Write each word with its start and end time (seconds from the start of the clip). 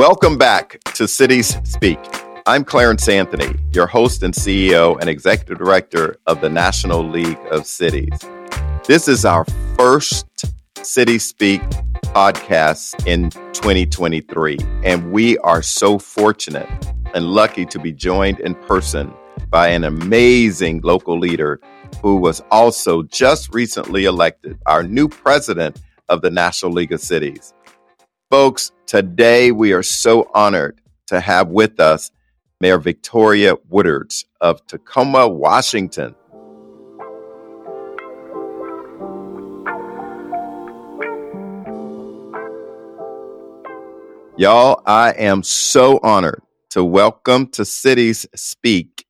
Welcome 0.00 0.38
back 0.38 0.82
to 0.94 1.06
Cities 1.06 1.58
Speak. 1.64 1.98
I'm 2.46 2.64
Clarence 2.64 3.06
Anthony, 3.06 3.54
your 3.74 3.86
host 3.86 4.22
and 4.22 4.32
CEO 4.32 4.98
and 4.98 5.10
executive 5.10 5.58
director 5.58 6.16
of 6.26 6.40
the 6.40 6.48
National 6.48 7.06
League 7.06 7.38
of 7.50 7.66
Cities. 7.66 8.18
This 8.86 9.08
is 9.08 9.26
our 9.26 9.44
first 9.76 10.26
Cities 10.82 11.28
Speak 11.28 11.60
podcast 12.14 13.06
in 13.06 13.28
2023, 13.52 14.56
and 14.84 15.12
we 15.12 15.36
are 15.40 15.60
so 15.60 15.98
fortunate 15.98 16.66
and 17.12 17.26
lucky 17.26 17.66
to 17.66 17.78
be 17.78 17.92
joined 17.92 18.40
in 18.40 18.54
person 18.54 19.12
by 19.50 19.68
an 19.68 19.84
amazing 19.84 20.80
local 20.80 21.18
leader 21.18 21.60
who 22.00 22.16
was 22.16 22.42
also 22.50 23.02
just 23.02 23.52
recently 23.52 24.06
elected 24.06 24.58
our 24.64 24.82
new 24.82 25.10
president 25.10 25.78
of 26.08 26.22
the 26.22 26.30
National 26.30 26.72
League 26.72 26.92
of 26.92 27.02
Cities. 27.02 27.52
Folks, 28.30 28.70
today 28.86 29.50
we 29.50 29.72
are 29.72 29.82
so 29.82 30.30
honored 30.32 30.80
to 31.08 31.18
have 31.18 31.48
with 31.48 31.80
us 31.80 32.12
Mayor 32.60 32.78
Victoria 32.78 33.56
Woodards 33.68 34.24
of 34.40 34.64
Tacoma, 34.68 35.26
Washington. 35.26 36.14
Y'all, 44.36 44.80
I 44.86 45.12
am 45.18 45.42
so 45.42 45.98
honored 46.04 46.40
to 46.68 46.84
welcome 46.84 47.48
to 47.48 47.64
Cities 47.64 48.28
Speak 48.36 49.06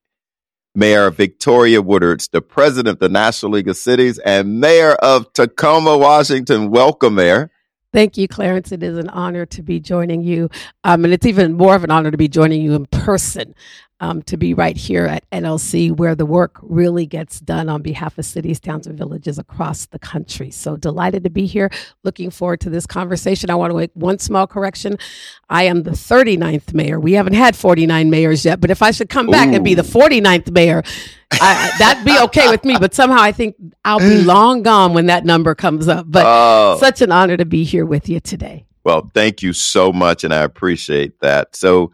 Mayor 0.75 1.11
Victoria 1.11 1.83
Woodards, 1.83 2.31
the 2.31 2.41
president 2.41 2.95
of 2.95 3.01
the 3.01 3.11
National 3.11 3.53
League 3.53 3.69
of 3.69 3.77
Cities 3.77 4.19
and 4.21 4.61
mayor 4.63 4.93
of 4.95 5.31
Tacoma, 5.35 5.99
Washington. 5.99 6.71
Welcome, 6.71 7.17
Mayor. 7.17 7.51
Thank 7.93 8.17
you, 8.19 8.29
Clarence. 8.29 8.73
It 8.73 8.83
is 8.83 8.99
an 8.99 9.09
honor 9.11 9.47
to 9.47 9.63
be 9.63 9.81
joining 9.81 10.23
you. 10.23 10.51
Um, 10.85 11.05
and 11.05 11.13
it's 11.15 11.27
even 11.27 11.55
more 11.55 11.75
of 11.75 11.85
an 11.85 11.91
honor 11.91 12.11
to 12.11 12.17
be 12.17 12.29
joining 12.29 12.63
you 12.63 12.75
in 12.75 12.87
person 12.87 13.55
um, 14.01 14.23
to 14.23 14.37
be 14.37 14.55
right 14.55 14.77
here 14.77 15.07
at 15.07 15.29
NLC, 15.31 15.95
where 15.95 16.15
the 16.15 16.27
work 16.27 16.59
really 16.63 17.07
gets 17.07 17.39
done 17.39 17.69
on 17.69 17.83
behalf 17.83 18.19
of 18.19 18.25
cities, 18.25 18.59
towns, 18.59 18.87
and 18.87 18.97
villages 18.97 19.39
across 19.39 19.87
the 19.87 19.99
country. 19.99 20.51
So 20.51 20.77
delighted 20.77 21.25
to 21.25 21.31
be 21.31 21.47
here. 21.47 21.71
Looking 22.03 22.31
forward 22.31 22.61
to 22.63 22.71
this 22.71 22.87
conversation. 22.87 23.51
I 23.51 23.55
want 23.55 23.71
to 23.73 23.77
make 23.77 23.91
one 23.95 24.19
small 24.19 24.47
correction. 24.47 24.97
I 25.49 25.65
am 25.65 25.83
the 25.83 25.91
39th 25.91 26.73
mayor. 26.73 26.99
We 26.99 27.13
haven't 27.13 27.35
had 27.35 27.55
49 27.55 28.11
mayors 28.11 28.45
yet, 28.45 28.61
but 28.61 28.71
if 28.71 28.83
I 28.83 28.91
should 28.91 29.11
come 29.11 29.27
back 29.27 29.49
Ooh. 29.49 29.55
and 29.55 29.65
be 29.65 29.75
the 29.75 29.83
49th 29.83 30.51
mayor, 30.51 30.83
I, 31.33 31.71
that'd 31.79 32.05
be 32.05 32.19
okay 32.25 32.49
with 32.49 32.65
me. 32.65 32.77
But 32.79 32.95
somehow 32.95 33.21
I 33.21 33.33
think 33.33 33.57
I'll 33.85 33.99
be 33.99 34.23
long 34.25 34.63
gone 34.63 34.95
when 34.95 35.07
that 35.07 35.25
number 35.25 35.55
comes 35.55 35.89
up. 35.89 36.07
But 36.09 36.25
oh. 36.27 36.79
such 36.81 37.03
an 37.03 37.13
honor 37.13 37.37
to 37.37 37.45
be 37.45 37.65
here 37.65 37.85
with 37.85 38.09
you 38.09 38.21
today. 38.21 38.67
Well, 38.83 39.11
thank 39.15 39.43
you 39.43 39.53
so 39.53 39.93
much, 39.93 40.25
and 40.25 40.33
I 40.33 40.43
appreciate 40.43 41.21
that. 41.21 41.55
So, 41.55 41.93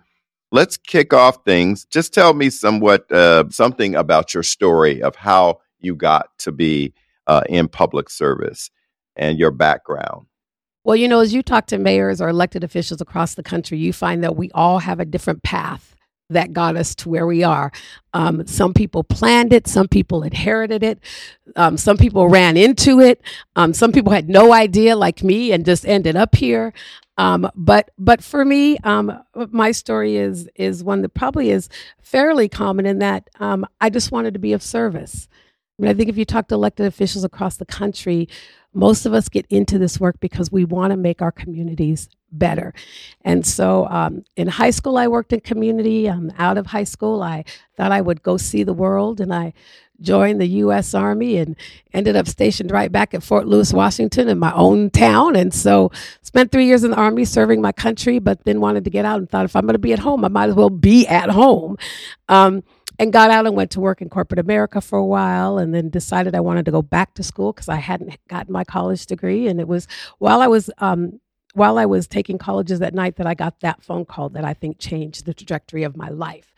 let's 0.53 0.77
kick 0.77 1.13
off 1.13 1.45
things. 1.45 1.85
Just 1.87 2.15
tell 2.15 2.35
me 2.35 2.51
somewhat 2.51 3.11
uh, 3.11 3.45
something 3.51 3.95
about 3.95 4.35
your 4.35 4.43
story 4.43 5.03
of 5.03 5.17
how 5.17 5.61
you 5.79 5.95
got 5.95 6.37
to 6.39 6.53
be 6.53 6.95
uh, 7.27 7.43
in 7.49 7.69
public 7.69 8.09
service 8.11 8.71
and 9.17 9.39
your 9.39 9.51
background. 9.51 10.27
Well, 10.85 10.97
you 10.97 11.09
know, 11.09 11.21
as 11.21 11.35
you 11.35 11.43
talk 11.43 11.67
to 11.69 11.79
mayors 11.79 12.21
or 12.21 12.29
elected 12.29 12.63
officials 12.63 13.01
across 13.01 13.35
the 13.35 13.43
country, 13.43 13.79
you 13.79 13.93
find 13.93 14.23
that 14.23 14.37
we 14.37 14.51
all 14.53 14.79
have 14.79 15.01
a 15.01 15.05
different 15.05 15.43
path 15.43 15.96
that 16.31 16.53
got 16.53 16.77
us 16.77 16.95
to 16.97 17.09
where 17.09 17.27
we 17.27 17.43
are. 17.45 17.71
Um, 18.13 18.47
some 18.47 18.75
people 18.75 19.05
planned 19.05 19.53
it, 19.53 19.67
some 19.67 19.89
people 19.89 20.23
inherited 20.23 20.83
it, 20.83 20.99
um, 21.55 21.77
some 21.77 21.97
people 21.97 22.29
ran 22.29 22.57
into 22.57 23.01
it, 23.01 23.23
um, 23.55 23.73
some 23.73 23.93
people 23.93 24.13
had 24.13 24.29
no 24.29 24.53
idea, 24.53 24.97
like 24.97 25.23
me, 25.23 25.53
and 25.53 25.65
just 25.65 25.87
ended 25.87 26.17
up 26.17 26.35
here. 26.35 26.73
Um, 27.19 27.51
but 27.55 27.91
but 27.99 28.23
for 28.23 28.45
me, 28.45 28.77
um, 28.79 29.19
my 29.51 29.73
story 29.73 30.17
is 30.17 30.49
is 30.55 30.85
one 30.85 31.03
that 31.03 31.15
probably 31.15 31.51
is 31.51 31.69
fairly 32.03 32.49
common 32.49 32.87
in 32.87 32.99
that 32.99 33.31
um, 33.41 33.67
I 33.81 33.89
just 33.91 34.13
wanted 34.13 34.35
to 34.35 34.41
be 34.41 34.53
of 34.53 34.63
service. 34.63 35.29
I 35.79 35.83
mean, 35.83 35.91
I 35.91 35.95
think 35.95 36.09
if 36.09 36.17
you 36.17 36.25
talk 36.25 36.49
to 36.49 36.55
elected 36.55 36.87
officials 36.87 37.25
across 37.25 37.57
the 37.57 37.67
country, 37.67 38.29
most 38.73 39.07
of 39.07 39.15
us 39.15 39.29
get 39.29 39.47
into 39.49 39.79
this 39.79 39.99
work 39.99 40.21
because 40.21 40.53
we 40.53 40.65
want 40.65 40.91
to 40.91 40.97
make 40.97 41.23
our 41.23 41.33
communities 41.33 42.09
better. 42.39 42.75
And 43.23 43.45
so 43.47 43.87
um, 43.89 44.25
in 44.37 44.49
high 44.49 44.71
school, 44.71 44.99
I 44.99 45.09
worked 45.09 45.33
in 45.33 45.41
community. 45.41 46.09
Um, 46.09 46.33
out 46.39 46.59
of 46.59 46.67
high 46.67 46.85
school, 46.85 47.23
I 47.23 47.45
thought 47.77 47.93
I 47.93 48.01
would 48.01 48.23
go 48.23 48.37
see 48.37 48.63
the 48.63 48.73
world, 48.73 49.21
and 49.21 49.35
I 49.35 49.53
joined 50.01 50.41
the 50.41 50.47
U.S. 50.47 50.95
Army 50.95 51.39
and 51.39 51.57
ended 51.93 52.17
up 52.17 52.29
stationed 52.29 52.71
right 52.71 52.91
back 52.91 53.15
at 53.15 53.23
Fort 53.23 53.47
Lewis, 53.47 53.73
Washington, 53.73 54.29
in 54.29 54.39
my 54.39 54.53
own 54.53 54.91
town. 54.91 55.37
And 55.37 55.53
so 55.53 55.91
spent 56.23 56.53
three 56.53 56.67
years 56.67 56.85
in 56.85 56.91
the 56.91 56.97
Army 56.97 57.25
serving 57.25 57.61
my 57.61 57.73
country, 57.73 58.19
but 58.19 58.45
then 58.45 58.61
wanted 58.61 58.85
to 58.85 58.91
get 58.91 59.05
out 59.05 59.19
and 59.19 59.29
thought 59.29 59.45
if 59.45 59.57
I'm 59.57 59.63
going 59.63 59.75
to 59.75 59.79
be 59.79 59.93
at 59.93 59.99
home, 59.99 60.25
I 60.25 60.29
might 60.29 60.51
as 60.51 60.55
well 60.55 60.71
be 60.71 61.07
at 61.07 61.31
home. 61.31 61.77
Um, 62.29 62.63
and 62.99 63.13
got 63.13 63.31
out 63.31 63.47
and 63.47 63.55
went 63.55 63.71
to 63.73 63.81
work 63.81 64.01
in 64.01 64.09
corporate 64.09 64.39
America 64.39 64.81
for 64.81 64.99
a 64.99 65.05
while 65.05 65.59
and 65.59 65.75
then 65.75 65.91
decided 65.91 66.35
I 66.35 66.41
wanted 66.41 66.65
to 66.65 66.71
go 66.71 66.81
back 66.81 67.13
to 67.15 67.23
school 67.23 67.53
because 67.53 67.69
I 67.69 67.77
hadn't 67.77 68.17
gotten 68.29 68.53
my 68.53 68.65
college 68.65 69.05
degree. 69.05 69.49
And 69.49 69.61
it 69.61 69.69
was 69.69 69.87
while 70.19 70.41
I 70.41 70.47
was 70.47 70.71
um, 70.79 71.21
while 71.57 71.79
I 71.79 71.87
was 71.87 72.07
taking 72.07 72.37
colleges 72.37 72.81
that 72.81 72.93
night 72.93 73.17
that 73.17 73.27
I 73.27 73.33
got 73.33 73.61
that 73.61 73.83
phone 73.83 74.05
call 74.05 74.29
that 74.31 74.45
I 74.45 74.53
think 74.53 74.79
changed 74.79 75.25
the 75.25 75.33
trajectory 75.33 75.85
of 75.85 75.97
my 75.97 76.11
life. 76.11 76.53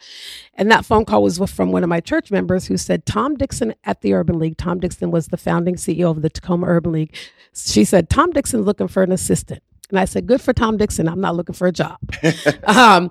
And 0.55 0.69
that 0.73 0.85
phone 0.85 1.05
call 1.05 1.23
was 1.23 1.39
from 1.53 1.71
one 1.71 1.85
of 1.85 1.89
my 1.89 2.01
church 2.01 2.33
members 2.33 2.67
who 2.67 2.77
said, 2.77 3.07
Tom 3.07 3.37
Dixon 3.37 3.75
at 3.85 4.01
the 4.01 4.13
Urban 4.13 4.41
League, 4.41 4.57
Tom 4.57 4.81
Dixon 4.81 5.13
was 5.13 5.29
the 5.29 5.37
founding 5.37 5.77
CEO 5.77 6.11
of 6.11 6.23
the 6.23 6.29
Tacoma 6.29 6.67
Urban 6.67 6.91
League. 6.91 7.15
She 7.55 7.85
said, 7.85 8.11
Tom 8.11 8.33
Dixon's 8.33 8.67
looking 8.67 8.89
for 8.89 9.05
an 9.05 9.13
assistant. 9.13 9.63
And 9.91 10.01
I 10.01 10.05
said, 10.05 10.27
Good 10.27 10.41
for 10.41 10.53
Tom 10.53 10.77
Dixon. 10.77 11.09
I'm 11.09 11.21
not 11.21 11.37
looking 11.37 11.55
for 11.55 11.69
a 11.69 11.73
job. 11.73 11.99
um, 12.65 13.11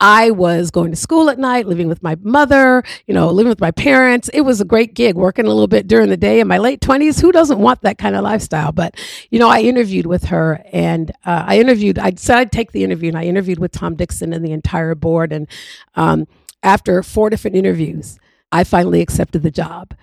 I 0.00 0.30
was 0.30 0.70
going 0.70 0.90
to 0.90 0.96
school 0.96 1.30
at 1.30 1.38
night, 1.38 1.66
living 1.66 1.88
with 1.88 2.02
my 2.02 2.16
mother, 2.20 2.82
you 3.06 3.14
know, 3.14 3.30
living 3.30 3.48
with 3.48 3.60
my 3.60 3.70
parents. 3.70 4.28
It 4.34 4.42
was 4.42 4.60
a 4.60 4.64
great 4.64 4.94
gig, 4.94 5.16
working 5.16 5.46
a 5.46 5.48
little 5.48 5.68
bit 5.68 5.86
during 5.86 6.10
the 6.10 6.16
day 6.16 6.40
in 6.40 6.48
my 6.48 6.58
late 6.58 6.80
20s. 6.80 7.20
Who 7.20 7.32
doesn't 7.32 7.58
want 7.58 7.80
that 7.82 7.96
kind 7.96 8.14
of 8.14 8.22
lifestyle? 8.22 8.72
But, 8.72 8.94
you 9.30 9.38
know, 9.38 9.48
I 9.48 9.60
interviewed 9.60 10.06
with 10.06 10.24
her 10.24 10.62
and 10.72 11.10
uh, 11.24 11.44
I 11.46 11.58
interviewed, 11.58 11.98
I 11.98 12.12
said 12.16 12.36
I'd 12.36 12.52
take 12.52 12.72
the 12.72 12.84
interview 12.84 13.08
and 13.08 13.18
I 13.18 13.24
interviewed 13.24 13.58
with 13.58 13.72
Tom 13.72 13.94
Dixon 13.96 14.34
and 14.34 14.44
the 14.44 14.52
entire 14.52 14.94
board. 14.94 15.32
And 15.32 15.48
um, 15.94 16.26
after 16.62 17.02
four 17.02 17.30
different 17.30 17.56
interviews, 17.56 18.18
I 18.56 18.64
finally 18.64 19.02
accepted 19.02 19.42
the 19.42 19.50
job. 19.50 19.94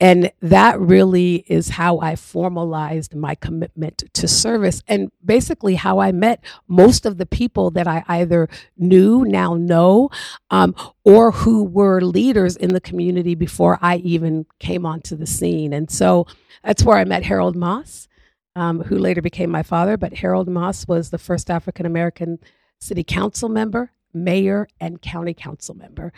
And 0.00 0.32
that 0.40 0.80
really 0.80 1.44
is 1.46 1.68
how 1.68 2.00
I 2.00 2.16
formalized 2.16 3.14
my 3.14 3.36
commitment 3.36 4.02
to 4.14 4.26
service 4.26 4.82
and 4.88 5.12
basically 5.24 5.76
how 5.76 6.00
I 6.00 6.10
met 6.10 6.42
most 6.66 7.06
of 7.06 7.18
the 7.18 7.26
people 7.26 7.70
that 7.70 7.86
I 7.86 8.02
either 8.08 8.48
knew, 8.76 9.24
now 9.24 9.54
know, 9.54 10.10
um, 10.50 10.74
or 11.04 11.30
who 11.30 11.62
were 11.62 12.00
leaders 12.00 12.56
in 12.56 12.70
the 12.70 12.80
community 12.80 13.36
before 13.36 13.78
I 13.80 13.98
even 13.98 14.44
came 14.58 14.84
onto 14.84 15.14
the 15.14 15.26
scene. 15.26 15.72
And 15.72 15.88
so 15.88 16.26
that's 16.64 16.82
where 16.82 16.96
I 16.96 17.04
met 17.04 17.22
Harold 17.22 17.54
Moss, 17.54 18.08
um, 18.56 18.80
who 18.82 18.98
later 18.98 19.22
became 19.22 19.50
my 19.50 19.62
father. 19.62 19.96
But 19.96 20.14
Harold 20.14 20.48
Moss 20.48 20.88
was 20.88 21.10
the 21.10 21.18
first 21.18 21.48
African 21.48 21.86
American 21.86 22.40
city 22.80 23.04
council 23.04 23.48
member 23.48 23.92
mayor 24.12 24.68
and 24.80 25.00
county 25.00 25.34
council 25.34 25.74
member. 25.74 26.12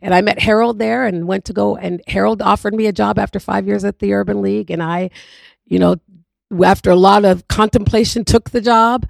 And 0.00 0.14
I 0.14 0.20
met 0.20 0.40
Harold 0.40 0.78
there 0.78 1.06
and 1.06 1.26
went 1.28 1.44
to 1.46 1.52
go 1.52 1.76
and 1.76 2.02
Harold 2.06 2.42
offered 2.42 2.74
me 2.74 2.86
a 2.86 2.92
job 2.92 3.18
after 3.18 3.38
5 3.38 3.66
years 3.66 3.84
at 3.84 3.98
the 3.98 4.12
Urban 4.12 4.42
League 4.42 4.70
and 4.70 4.82
I 4.82 5.10
you 5.66 5.78
know 5.78 5.96
after 6.64 6.90
a 6.90 6.96
lot 6.96 7.24
of 7.24 7.48
contemplation 7.48 8.24
took 8.24 8.50
the 8.50 8.60
job 8.60 9.08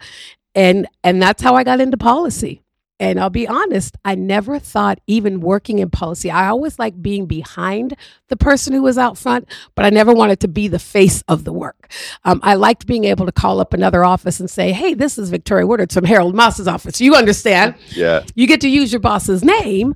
and 0.54 0.86
and 1.04 1.20
that's 1.20 1.42
how 1.42 1.54
I 1.54 1.64
got 1.64 1.80
into 1.80 1.97
policy. 1.97 2.62
And 2.98 3.20
I'll 3.20 3.30
be 3.30 3.46
honest, 3.46 3.96
I 4.04 4.14
never 4.14 4.58
thought 4.58 5.00
even 5.06 5.40
working 5.40 5.80
in 5.80 5.90
policy. 5.90 6.30
I 6.30 6.48
always 6.48 6.78
like 6.78 7.02
being 7.02 7.26
behind 7.26 7.94
the 8.28 8.36
person 8.36 8.72
who 8.72 8.82
was 8.82 8.96
out 8.96 9.18
front, 9.18 9.48
but 9.74 9.84
I 9.84 9.90
never 9.90 10.14
wanted 10.14 10.40
to 10.40 10.48
be 10.48 10.66
the 10.66 10.78
face 10.78 11.22
of 11.28 11.44
the 11.44 11.52
work. 11.52 11.90
Um, 12.24 12.41
I 12.42 12.54
liked 12.54 12.86
being 12.86 13.04
able 13.04 13.26
to 13.26 13.32
call 13.32 13.60
up 13.60 13.74
another 13.74 14.04
office 14.04 14.41
and 14.41 14.50
say, 14.50 14.72
"Hey, 14.72 14.94
this 14.94 15.18
is 15.18 15.28
Victoria 15.28 15.66
Woodards 15.66 15.92
from 15.92 16.04
Harold 16.04 16.34
Moss's 16.34 16.66
office." 16.66 17.00
You 17.00 17.15
understand? 17.15 17.74
Yeah. 17.91 18.24
You 18.34 18.47
get 18.47 18.62
to 18.62 18.68
use 18.68 18.92
your 18.92 19.00
boss's 19.00 19.44
name, 19.44 19.94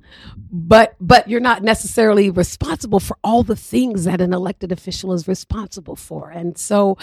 but 0.51 0.95
but 0.99 1.27
you're 1.27 1.39
not 1.39 1.63
necessarily 1.63 2.29
responsible 2.29 2.99
for 2.99 3.17
all 3.23 3.41
the 3.41 3.55
things 3.55 4.03
that 4.03 4.21
an 4.21 4.33
elected 4.33 4.71
official 4.71 5.13
is 5.13 5.27
responsible 5.27 5.95
for. 5.95 6.29
And 6.29 6.57
so, 6.57 6.97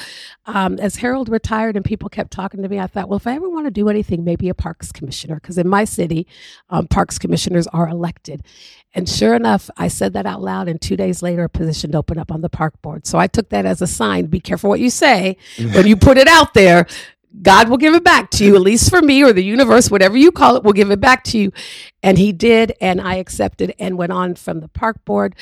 um, 0.46 0.78
as 0.78 0.96
Harold 0.96 1.28
retired 1.28 1.74
and 1.74 1.84
people 1.84 2.08
kept 2.08 2.30
talking 2.30 2.62
to 2.62 2.68
me, 2.68 2.78
I 2.78 2.86
thought, 2.86 3.08
well, 3.08 3.16
if 3.16 3.26
I 3.26 3.34
ever 3.34 3.48
want 3.48 3.66
to 3.66 3.70
do 3.70 3.88
anything, 3.88 4.22
maybe 4.22 4.48
a 4.48 4.54
parks 4.54 4.92
commissioner, 4.92 5.36
because 5.36 5.58
in 5.58 5.66
my 5.66 5.84
city, 5.88 6.26
um, 6.70 6.86
parks 6.86 7.18
commissioners 7.18 7.66
are 7.68 7.88
elected. 7.88 8.42
And 8.94 9.08
sure 9.08 9.34
enough, 9.34 9.70
I 9.76 9.88
said 9.88 10.14
that 10.14 10.26
out 10.26 10.40
loud, 10.40 10.68
and 10.68 10.80
two 10.80 10.96
days 10.96 11.22
later, 11.22 11.44
a 11.44 11.48
position 11.48 11.94
opened 11.94 12.20
up 12.20 12.32
on 12.32 12.40
the 12.40 12.48
park 12.48 12.80
board. 12.80 13.06
So 13.06 13.18
I 13.18 13.26
took 13.26 13.50
that 13.50 13.66
as 13.66 13.82
a 13.82 13.86
sign 13.86 14.26
be 14.26 14.40
careful 14.40 14.70
what 14.70 14.80
you 14.80 14.90
say 14.90 15.36
when 15.74 15.86
you 15.86 15.96
put 15.96 16.16
it 16.18 16.28
out 16.28 16.54
there. 16.54 16.86
God 17.42 17.68
will 17.68 17.76
give 17.76 17.94
it 17.94 18.02
back 18.02 18.30
to 18.32 18.44
you, 18.44 18.56
at 18.56 18.62
least 18.62 18.88
for 18.90 19.02
me 19.02 19.22
or 19.22 19.32
the 19.32 19.44
universe, 19.44 19.90
whatever 19.90 20.16
you 20.16 20.32
call 20.32 20.56
it, 20.56 20.64
will 20.64 20.72
give 20.72 20.90
it 20.90 21.00
back 21.00 21.24
to 21.24 21.38
you. 21.38 21.52
And 22.02 22.16
he 22.16 22.32
did, 22.32 22.72
and 22.80 23.00
I 23.00 23.16
accepted 23.16 23.74
and 23.78 23.98
went 23.98 24.12
on 24.12 24.34
from 24.34 24.60
the 24.60 24.68
park 24.68 25.04
board 25.04 25.36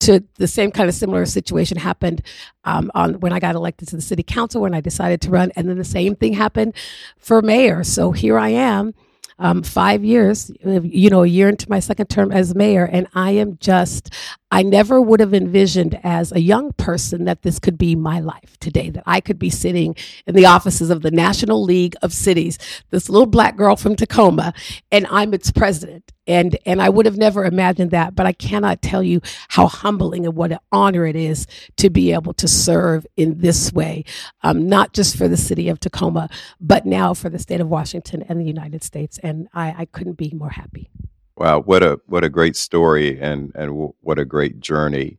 to 0.00 0.22
the 0.36 0.46
same 0.46 0.70
kind 0.70 0.88
of 0.88 0.94
similar 0.94 1.24
situation 1.26 1.78
happened 1.78 2.22
um, 2.64 2.90
on 2.94 3.14
when 3.20 3.32
I 3.32 3.40
got 3.40 3.54
elected 3.54 3.88
to 3.88 3.96
the 3.96 4.02
city 4.02 4.22
council 4.22 4.62
when 4.62 4.74
I 4.74 4.80
decided 4.80 5.20
to 5.22 5.30
run, 5.30 5.50
and 5.56 5.68
then 5.68 5.78
the 5.78 5.84
same 5.84 6.14
thing 6.14 6.34
happened 6.34 6.74
for 7.18 7.42
mayor. 7.42 7.82
So 7.84 8.12
here 8.12 8.38
I 8.38 8.50
am 8.50 8.94
um, 9.38 9.62
five 9.62 10.04
years, 10.04 10.50
you 10.64 11.10
know, 11.10 11.22
a 11.22 11.26
year 11.26 11.48
into 11.48 11.68
my 11.68 11.80
second 11.80 12.08
term 12.08 12.30
as 12.30 12.54
mayor, 12.54 12.84
and 12.84 13.08
I 13.14 13.32
am 13.32 13.58
just, 13.58 14.10
I 14.50 14.62
never 14.62 15.00
would 15.00 15.20
have 15.20 15.34
envisioned 15.34 15.98
as 16.04 16.30
a 16.32 16.40
young 16.40 16.72
person 16.74 17.24
that 17.24 17.42
this 17.42 17.58
could 17.58 17.76
be 17.76 17.96
my 17.96 18.20
life 18.20 18.56
today, 18.60 18.90
that 18.90 19.02
I 19.06 19.20
could 19.20 19.38
be 19.38 19.50
sitting 19.50 19.96
in 20.26 20.34
the 20.34 20.46
offices 20.46 20.90
of 20.90 21.02
the 21.02 21.10
National 21.10 21.62
League 21.62 21.96
of 22.02 22.12
Cities, 22.12 22.58
this 22.90 23.08
little 23.08 23.26
black 23.26 23.56
girl 23.56 23.76
from 23.76 23.96
Tacoma, 23.96 24.54
and 24.92 25.06
I'm 25.10 25.34
its 25.34 25.50
president. 25.50 26.12
And, 26.26 26.56
and 26.64 26.80
I 26.80 26.88
would 26.88 27.06
have 27.06 27.16
never 27.18 27.44
imagined 27.44 27.90
that, 27.90 28.14
but 28.14 28.26
I 28.26 28.32
cannot 28.32 28.82
tell 28.82 29.02
you 29.02 29.20
how 29.48 29.66
humbling 29.66 30.24
and 30.24 30.34
what 30.34 30.52
an 30.52 30.58
honor 30.72 31.06
it 31.06 31.16
is 31.16 31.46
to 31.76 31.90
be 31.90 32.12
able 32.12 32.32
to 32.34 32.48
serve 32.48 33.06
in 33.16 33.38
this 33.38 33.72
way, 33.72 34.04
um, 34.42 34.68
not 34.68 34.92
just 34.94 35.16
for 35.16 35.28
the 35.28 35.36
city 35.36 35.68
of 35.68 35.80
Tacoma, 35.80 36.28
but 36.60 36.86
now 36.86 37.14
for 37.14 37.28
the 37.28 37.38
state 37.38 37.60
of 37.60 37.68
Washington 37.68 38.22
and 38.28 38.40
the 38.40 38.44
United 38.46 38.82
States. 38.82 39.18
And 39.22 39.48
I, 39.52 39.74
I 39.78 39.84
couldn't 39.86 40.14
be 40.14 40.32
more 40.34 40.50
happy. 40.50 40.90
Wow, 41.36 41.60
what 41.60 41.82
a 41.82 42.00
what 42.06 42.22
a 42.22 42.28
great 42.28 42.54
story 42.56 43.20
and 43.20 43.50
and 43.56 43.70
w- 43.70 43.94
what 44.00 44.20
a 44.20 44.24
great 44.24 44.60
journey. 44.60 45.18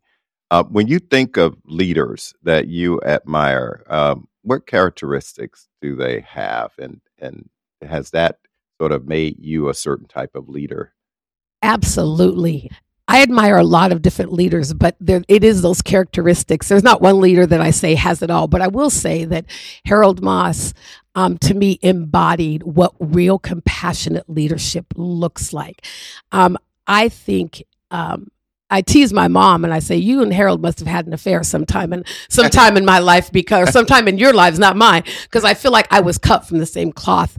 Uh, 0.49 0.63
when 0.63 0.87
you 0.87 0.99
think 0.99 1.35
of 1.35 1.57
leaders 1.65 2.33
that 2.43 2.67
you 2.67 3.01
admire, 3.01 3.83
um, 3.89 4.27
what 4.41 4.65
characteristics 4.65 5.67
do 5.81 5.95
they 5.95 6.21
have, 6.21 6.71
and 6.79 7.01
and 7.19 7.49
has 7.81 8.11
that 8.11 8.39
sort 8.79 8.93
of 8.93 9.07
made 9.07 9.35
you 9.39 9.67
a 9.67 9.73
certain 9.73 10.07
type 10.07 10.35
of 10.35 10.47
leader? 10.47 10.93
Absolutely. 11.61 12.69
I 13.07 13.21
admire 13.21 13.57
a 13.57 13.63
lot 13.63 13.91
of 13.91 14.01
different 14.01 14.33
leaders, 14.33 14.73
but 14.73 14.95
there, 14.99 15.21
it 15.27 15.43
is 15.43 15.61
those 15.61 15.81
characteristics. 15.81 16.67
There's 16.67 16.83
not 16.83 17.01
one 17.01 17.21
leader 17.21 17.45
that 17.45 17.61
I 17.61 17.69
say 17.71 17.93
has 17.95 18.21
it 18.23 18.31
all, 18.31 18.47
but 18.47 18.61
I 18.61 18.67
will 18.67 18.89
say 18.89 19.25
that 19.25 19.45
Harold 19.85 20.23
Moss, 20.23 20.73
um, 21.13 21.37
to 21.39 21.53
me, 21.53 21.79
embodied 21.83 22.63
what 22.63 22.93
real 22.99 23.37
compassionate 23.37 24.27
leadership 24.27 24.87
looks 24.95 25.53
like. 25.53 25.85
Um, 26.31 26.57
I 26.87 27.09
think 27.09 27.63
um, 27.91 28.31
I 28.71 28.81
tease 28.81 29.13
my 29.13 29.27
mom 29.27 29.63
and 29.63 29.73
I 29.73 29.79
say, 29.79 29.95
"You 29.97 30.23
and 30.23 30.33
Harold 30.33 30.61
must 30.61 30.79
have 30.79 30.87
had 30.87 31.05
an 31.05 31.13
affair 31.13 31.43
sometime 31.43 31.93
and 31.93 32.05
sometime 32.27 32.75
in 32.75 32.85
my 32.85 32.97
life 32.99 33.31
because 33.31 33.71
sometime 33.71 34.07
in 34.07 34.17
your 34.17 34.33
lives, 34.33 34.57
not 34.57 34.75
mine, 34.75 35.03
because 35.23 35.43
I 35.43 35.53
feel 35.53 35.71
like 35.71 35.87
I 35.91 35.99
was 35.99 36.17
cut 36.17 36.47
from 36.47 36.57
the 36.57 36.65
same 36.65 36.91
cloth 36.91 37.37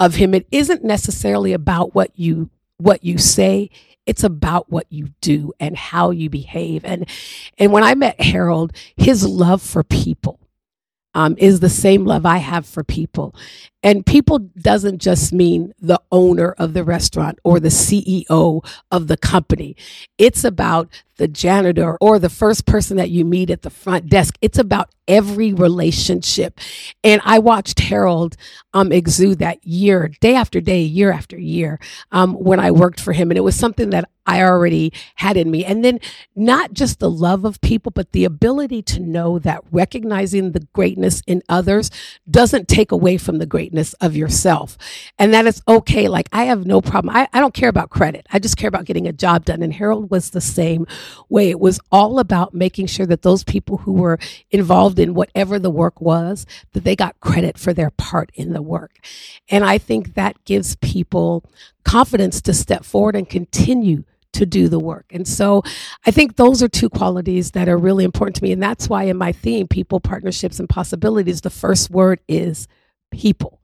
of 0.00 0.16
him. 0.16 0.34
It 0.34 0.46
isn't 0.50 0.82
necessarily 0.82 1.52
about 1.52 1.94
what 1.94 2.10
you 2.16 2.50
what 2.78 3.04
you 3.04 3.18
say 3.18 3.70
it's 4.06 4.24
about 4.24 4.70
what 4.70 4.86
you 4.90 5.08
do 5.20 5.52
and 5.58 5.76
how 5.76 6.10
you 6.10 6.28
behave. 6.28 6.84
And 6.84 7.08
and 7.58 7.72
when 7.72 7.82
i 7.84 7.94
met 7.94 8.20
harold 8.20 8.72
his 8.96 9.26
love 9.26 9.62
for 9.62 9.82
people 9.82 10.40
um, 11.14 11.36
is 11.38 11.60
the 11.60 11.68
same 11.68 12.04
love 12.04 12.26
i 12.26 12.38
have 12.38 12.66
for 12.66 12.84
people 12.84 13.34
and 13.84 14.04
people 14.06 14.38
doesn't 14.38 14.98
just 14.98 15.32
mean 15.32 15.74
the 15.78 16.00
owner 16.10 16.52
of 16.58 16.72
the 16.72 16.82
restaurant 16.82 17.38
or 17.44 17.60
the 17.60 17.68
ceo 17.68 18.66
of 18.90 19.06
the 19.08 19.16
company. 19.16 19.76
It's 20.18 20.42
about 20.42 20.88
the 21.16 21.28
janitor 21.28 21.96
or 22.00 22.18
the 22.18 22.30
first 22.30 22.66
person 22.66 22.96
that 22.96 23.10
you 23.10 23.24
meet 23.24 23.50
at 23.50 23.62
the 23.62 23.70
front 23.70 24.08
desk. 24.08 24.36
It's 24.40 24.58
about 24.58 24.90
every 25.06 25.52
relationship. 25.52 26.58
And 27.04 27.20
i 27.24 27.38
watched 27.38 27.78
harold 27.80 28.36
um, 28.72 28.90
exude 28.90 29.38
that 29.38 29.64
year 29.64 30.08
day 30.20 30.34
after 30.34 30.60
day 30.60 30.80
year 30.80 31.12
after 31.12 31.38
year 31.38 31.78
um, 32.10 32.34
when 32.34 32.58
i 32.58 32.70
worked 32.70 33.00
for 33.00 33.12
him. 33.12 33.30
And 33.30 33.38
it 33.38 33.42
was 33.42 33.54
something 33.54 33.90
that 33.90 34.08
I 34.26 34.42
already 34.42 34.92
had 35.16 35.36
in 35.36 35.50
me. 35.50 35.64
And 35.64 35.84
then 35.84 36.00
not 36.34 36.72
just 36.72 36.98
the 36.98 37.10
love 37.10 37.44
of 37.44 37.60
people, 37.60 37.92
but 37.92 38.12
the 38.12 38.24
ability 38.24 38.82
to 38.82 39.00
know 39.00 39.38
that 39.40 39.62
recognizing 39.70 40.52
the 40.52 40.66
greatness 40.72 41.22
in 41.26 41.42
others 41.48 41.90
doesn't 42.30 42.68
take 42.68 42.90
away 42.90 43.18
from 43.18 43.38
the 43.38 43.46
greatness 43.46 43.73
of 44.00 44.16
yourself. 44.16 44.78
And 45.18 45.34
that 45.34 45.46
is 45.46 45.62
okay. 45.66 46.08
Like 46.08 46.28
I 46.32 46.44
have 46.44 46.66
no 46.66 46.80
problem. 46.80 47.14
I, 47.14 47.28
I 47.32 47.40
don't 47.40 47.54
care 47.54 47.68
about 47.68 47.90
credit. 47.90 48.26
I 48.30 48.38
just 48.38 48.56
care 48.56 48.68
about 48.68 48.84
getting 48.84 49.06
a 49.06 49.12
job 49.12 49.44
done. 49.44 49.62
And 49.62 49.74
Harold 49.74 50.10
was 50.10 50.30
the 50.30 50.40
same 50.40 50.86
way. 51.28 51.50
It 51.50 51.60
was 51.60 51.80
all 51.90 52.18
about 52.18 52.54
making 52.54 52.86
sure 52.86 53.06
that 53.06 53.22
those 53.22 53.44
people 53.44 53.78
who 53.78 53.92
were 53.92 54.18
involved 54.50 54.98
in 54.98 55.14
whatever 55.14 55.58
the 55.58 55.70
work 55.70 56.00
was, 56.00 56.46
that 56.72 56.84
they 56.84 56.96
got 56.96 57.18
credit 57.20 57.58
for 57.58 57.72
their 57.72 57.90
part 57.90 58.30
in 58.34 58.52
the 58.52 58.62
work. 58.62 59.00
And 59.48 59.64
I 59.64 59.78
think 59.78 60.14
that 60.14 60.44
gives 60.44 60.76
people 60.76 61.44
confidence 61.84 62.40
to 62.42 62.54
step 62.54 62.84
forward 62.84 63.16
and 63.16 63.28
continue 63.28 64.04
to 64.34 64.44
do 64.46 64.68
the 64.68 64.78
work. 64.78 65.06
And 65.10 65.26
so 65.26 65.62
I 66.06 66.10
think 66.10 66.36
those 66.36 66.62
are 66.62 66.68
two 66.68 66.90
qualities 66.90 67.52
that 67.52 67.68
are 67.68 67.78
really 67.78 68.04
important 68.04 68.36
to 68.36 68.42
me. 68.42 68.52
And 68.52 68.62
that's 68.62 68.88
why 68.88 69.04
in 69.04 69.16
my 69.16 69.32
theme, 69.32 69.68
people, 69.68 70.00
partnerships, 70.00 70.60
and 70.60 70.68
possibilities, 70.68 71.40
the 71.40 71.50
first 71.50 71.90
word 71.90 72.20
is 72.28 72.68
people. 73.10 73.60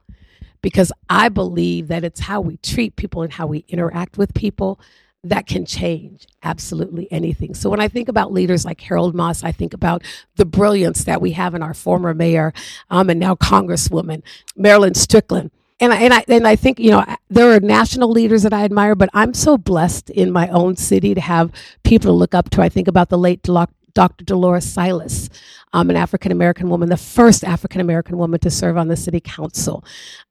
Because 0.63 0.93
I 1.09 1.29
believe 1.29 1.89
that 1.89 2.05
it's 2.05 2.21
how 2.21 2.41
we 2.41 2.59
treat 2.59 2.97
people 2.97 3.23
and 3.23 3.33
how 3.33 3.47
we 3.47 3.65
interact 3.69 4.19
with 4.19 4.35
people 4.35 4.81
that 5.23 5.47
can 5.47 5.67
change 5.67 6.27
absolutely 6.43 7.11
anything. 7.13 7.55
So 7.55 7.69
when 7.69 7.81
I 7.81 7.89
think 7.89 8.09
about 8.09 8.33
leaders 8.33 8.65
like 8.65 8.81
Harold 8.81 9.15
Moss, 9.15 9.45
I 9.45 9.53
think 9.53 9.75
about 9.75 10.03
the 10.37 10.47
brilliance 10.47 11.05
that 11.05 11.21
we 11.21 11.33
have 11.33 11.55
in 11.55 11.63
our 11.63 11.75
former 11.75 12.15
mayor 12.15 12.55
um, 12.89 13.11
and 13.11 13.21
now 13.21 13.35
Congresswoman, 13.35 14.23
Marilyn 14.57 14.95
Strickland 14.95 15.51
and 15.81 15.93
I, 15.93 15.97
and 15.97 16.15
I 16.15 16.25
and 16.29 16.47
I 16.47 16.57
think 16.57 16.79
you 16.79 16.91
know 16.91 17.05
there 17.29 17.51
are 17.53 17.61
national 17.61 18.11
leaders 18.11 18.43
that 18.43 18.53
I 18.53 18.65
admire, 18.65 18.95
but 18.95 19.09
I'm 19.15 19.35
so 19.35 19.57
blessed 19.57 20.11
in 20.11 20.31
my 20.31 20.49
own 20.49 20.77
city 20.77 21.15
to 21.15 21.21
have 21.21 21.51
people 21.83 22.11
to 22.11 22.13
look 22.13 22.35
up 22.35 22.51
to. 22.51 22.63
I 22.63 22.69
think 22.69 22.87
about 22.87 23.09
the 23.09 23.19
late 23.19 23.43
Dr. 23.95 24.25
Dolores 24.25 24.65
Silas, 24.65 25.29
um, 25.73 25.91
an 25.91 25.97
African 25.97 26.33
American 26.33 26.69
woman, 26.69 26.89
the 26.89 26.97
first 26.97 27.45
African 27.45 27.81
American 27.81 28.19
woman 28.19 28.41
to 28.41 28.51
serve 28.51 28.77
on 28.77 28.89
the 28.89 28.97
city 28.97 29.21
council, 29.21 29.85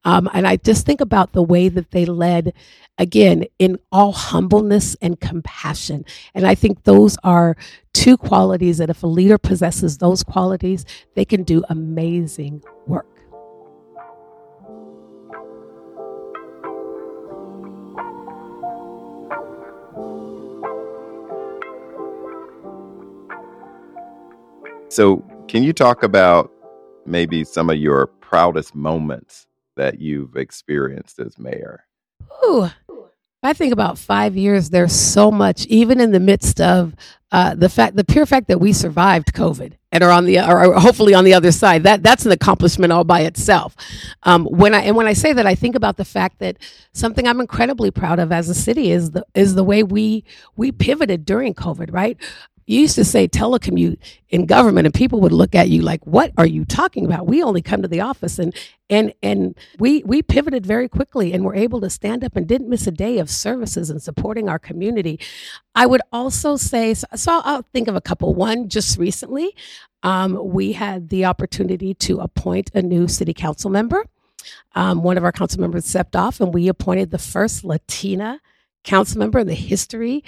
um, 0.03 0.29
and 0.33 0.47
I 0.47 0.57
just 0.57 0.85
think 0.85 1.01
about 1.01 1.33
the 1.33 1.43
way 1.43 1.69
that 1.69 1.91
they 1.91 2.05
led, 2.05 2.53
again 2.97 3.45
in 3.59 3.79
all 3.91 4.11
humbleness 4.11 4.95
and 5.01 5.19
compassion, 5.19 6.05
and 6.33 6.45
I 6.45 6.55
think 6.55 6.83
those 6.83 7.17
are 7.23 7.55
two 7.93 8.17
qualities 8.17 8.77
that 8.77 8.89
if 8.89 9.03
a 9.03 9.07
leader 9.07 9.37
possesses 9.37 9.97
those 9.97 10.23
qualities, 10.23 10.85
they 11.15 11.25
can 11.25 11.43
do 11.43 11.63
amazing 11.69 12.63
work. 12.87 13.18
So, 24.89 25.17
can 25.47 25.61
you 25.61 25.71
talk 25.71 26.01
about 26.01 26.51
maybe 27.05 27.43
some 27.43 27.69
of 27.69 27.77
your 27.77 28.07
proudest 28.07 28.73
moments 28.73 29.45
that 29.77 29.99
you've 30.01 30.35
experienced 30.35 31.19
as 31.19 31.37
mayor? 31.37 31.85
Ooh, 32.43 32.71
I 33.43 33.53
think 33.53 33.71
about 33.71 33.99
five 33.99 34.35
years. 34.35 34.71
There's 34.71 34.91
so 34.91 35.29
much, 35.29 35.67
even 35.67 36.01
in 36.01 36.11
the 36.11 36.19
midst 36.19 36.59
of 36.59 36.95
uh, 37.31 37.53
the 37.53 37.69
fact, 37.69 37.95
the 37.95 38.03
pure 38.03 38.25
fact 38.25 38.47
that 38.47 38.59
we 38.59 38.73
survived 38.73 39.31
COVID 39.33 39.73
and 39.91 40.03
are 40.03 40.09
on 40.09 40.25
the, 40.25 40.39
or 40.39 40.73
hopefully 40.79 41.13
on 41.13 41.23
the 41.23 41.35
other 41.35 41.51
side. 41.51 41.83
That 41.83 42.01
that's 42.01 42.25
an 42.25 42.31
accomplishment 42.31 42.91
all 42.91 43.03
by 43.03 43.21
itself. 43.21 43.75
Um, 44.23 44.45
when 44.45 44.73
I 44.73 44.81
and 44.81 44.95
when 44.95 45.05
I 45.05 45.13
say 45.13 45.33
that, 45.33 45.45
I 45.45 45.53
think 45.53 45.75
about 45.75 45.97
the 45.97 46.05
fact 46.05 46.39
that 46.39 46.57
something 46.93 47.27
I'm 47.27 47.39
incredibly 47.39 47.91
proud 47.91 48.17
of 48.17 48.31
as 48.31 48.49
a 48.49 48.55
city 48.55 48.91
is 48.91 49.11
the 49.11 49.23
is 49.35 49.53
the 49.53 49.63
way 49.63 49.83
we 49.83 50.25
we 50.55 50.71
pivoted 50.71 51.25
during 51.25 51.53
COVID. 51.53 51.93
Right, 51.93 52.17
you 52.69 52.81
used 52.81 52.95
to 52.95 53.03
say 53.03 53.27
telecommute 53.27 53.97
in 54.29 54.45
government 54.45 54.85
and 54.85 54.93
people 54.93 55.19
would 55.21 55.31
look 55.31 55.55
at 55.55 55.69
you 55.69 55.81
like 55.81 56.05
what 56.05 56.31
are 56.37 56.45
you 56.45 56.65
talking 56.65 57.03
about? 57.03 57.25
We 57.25 57.41
only 57.41 57.63
come 57.63 57.81
to 57.81 57.87
the 57.87 58.01
office. 58.01 58.37
And 58.37 58.53
and 58.91 59.11
and 59.23 59.57
we 59.79 60.03
we 60.03 60.21
pivoted 60.21 60.67
very 60.67 60.87
quickly 60.87 61.33
and 61.33 61.43
were 61.43 61.55
able 61.55 61.81
to 61.81 61.89
stand 61.89 62.23
up 62.23 62.35
and 62.35 62.47
didn't 62.47 62.69
miss 62.69 62.85
a 62.85 62.91
day 62.91 63.17
of 63.17 63.29
services 63.29 63.89
and 63.89 64.01
supporting 64.01 64.47
our 64.47 64.59
community. 64.59 65.19
I 65.73 65.87
would 65.87 66.01
also 66.11 66.57
say 66.57 66.93
so, 66.93 67.41
i'll 67.43 67.65
think 67.73 67.87
of 67.87 67.95
a 67.95 68.01
couple. 68.01 68.35
One 68.35 68.69
just 68.69 68.99
recently 68.99 69.55
um, 70.03 70.37
we 70.53 70.73
had 70.73 71.09
the 71.09 71.25
opportunity 71.25 71.95
to 71.95 72.19
appoint 72.19 72.69
a 72.75 72.83
new 72.83 73.07
city 73.07 73.33
council 73.33 73.71
member. 73.71 74.05
Um, 74.75 75.01
one 75.01 75.17
of 75.17 75.23
our 75.23 75.31
council 75.31 75.59
members 75.59 75.85
stepped 75.85 76.15
off 76.15 76.39
and 76.39 76.53
we 76.53 76.67
appointed 76.67 77.09
the 77.09 77.17
first 77.17 77.63
latina 77.63 78.39
council 78.83 79.19
member 79.19 79.39
in 79.39 79.47
the 79.47 79.53
history 79.53 80.23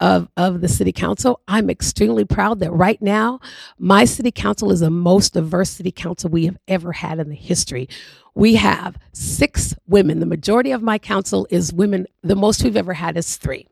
of, 0.00 0.28
of 0.36 0.60
the 0.60 0.68
city 0.68 0.92
council. 0.92 1.40
I'm 1.46 1.70
extremely 1.70 2.24
proud 2.24 2.60
that 2.60 2.72
right 2.72 3.00
now, 3.00 3.40
my 3.78 4.04
city 4.04 4.30
council 4.30 4.70
is 4.72 4.80
the 4.80 4.90
most 4.90 5.34
diverse 5.34 5.70
city 5.70 5.92
council 5.92 6.30
we 6.30 6.46
have 6.46 6.58
ever 6.68 6.92
had 6.92 7.18
in 7.18 7.28
the 7.28 7.34
history. 7.34 7.88
We 8.34 8.56
have 8.56 8.98
six 9.12 9.74
women. 9.86 10.20
The 10.20 10.26
majority 10.26 10.72
of 10.72 10.82
my 10.82 10.98
council 10.98 11.46
is 11.50 11.72
women. 11.72 12.06
The 12.22 12.36
most 12.36 12.64
we've 12.64 12.76
ever 12.76 12.94
had 12.94 13.16
is 13.16 13.36
three. 13.36 13.68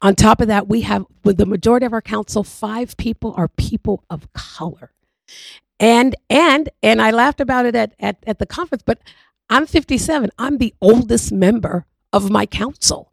On 0.00 0.14
top 0.14 0.40
of 0.40 0.46
that, 0.46 0.68
we 0.68 0.82
have, 0.82 1.06
with 1.24 1.38
the 1.38 1.46
majority 1.46 1.84
of 1.84 1.92
our 1.92 2.02
council, 2.02 2.44
five 2.44 2.96
people 2.96 3.34
are 3.36 3.48
people 3.48 4.04
of 4.08 4.32
color. 4.32 4.92
And, 5.80 6.14
and, 6.30 6.68
and 6.82 7.02
I 7.02 7.10
laughed 7.10 7.40
about 7.40 7.66
it 7.66 7.74
at, 7.74 7.94
at, 7.98 8.22
at 8.26 8.38
the 8.38 8.46
conference, 8.46 8.82
but 8.84 9.00
I'm 9.50 9.66
57. 9.66 10.30
I'm 10.38 10.58
the 10.58 10.74
oldest 10.80 11.32
member 11.32 11.86
of 12.12 12.30
my 12.30 12.46
council 12.46 13.10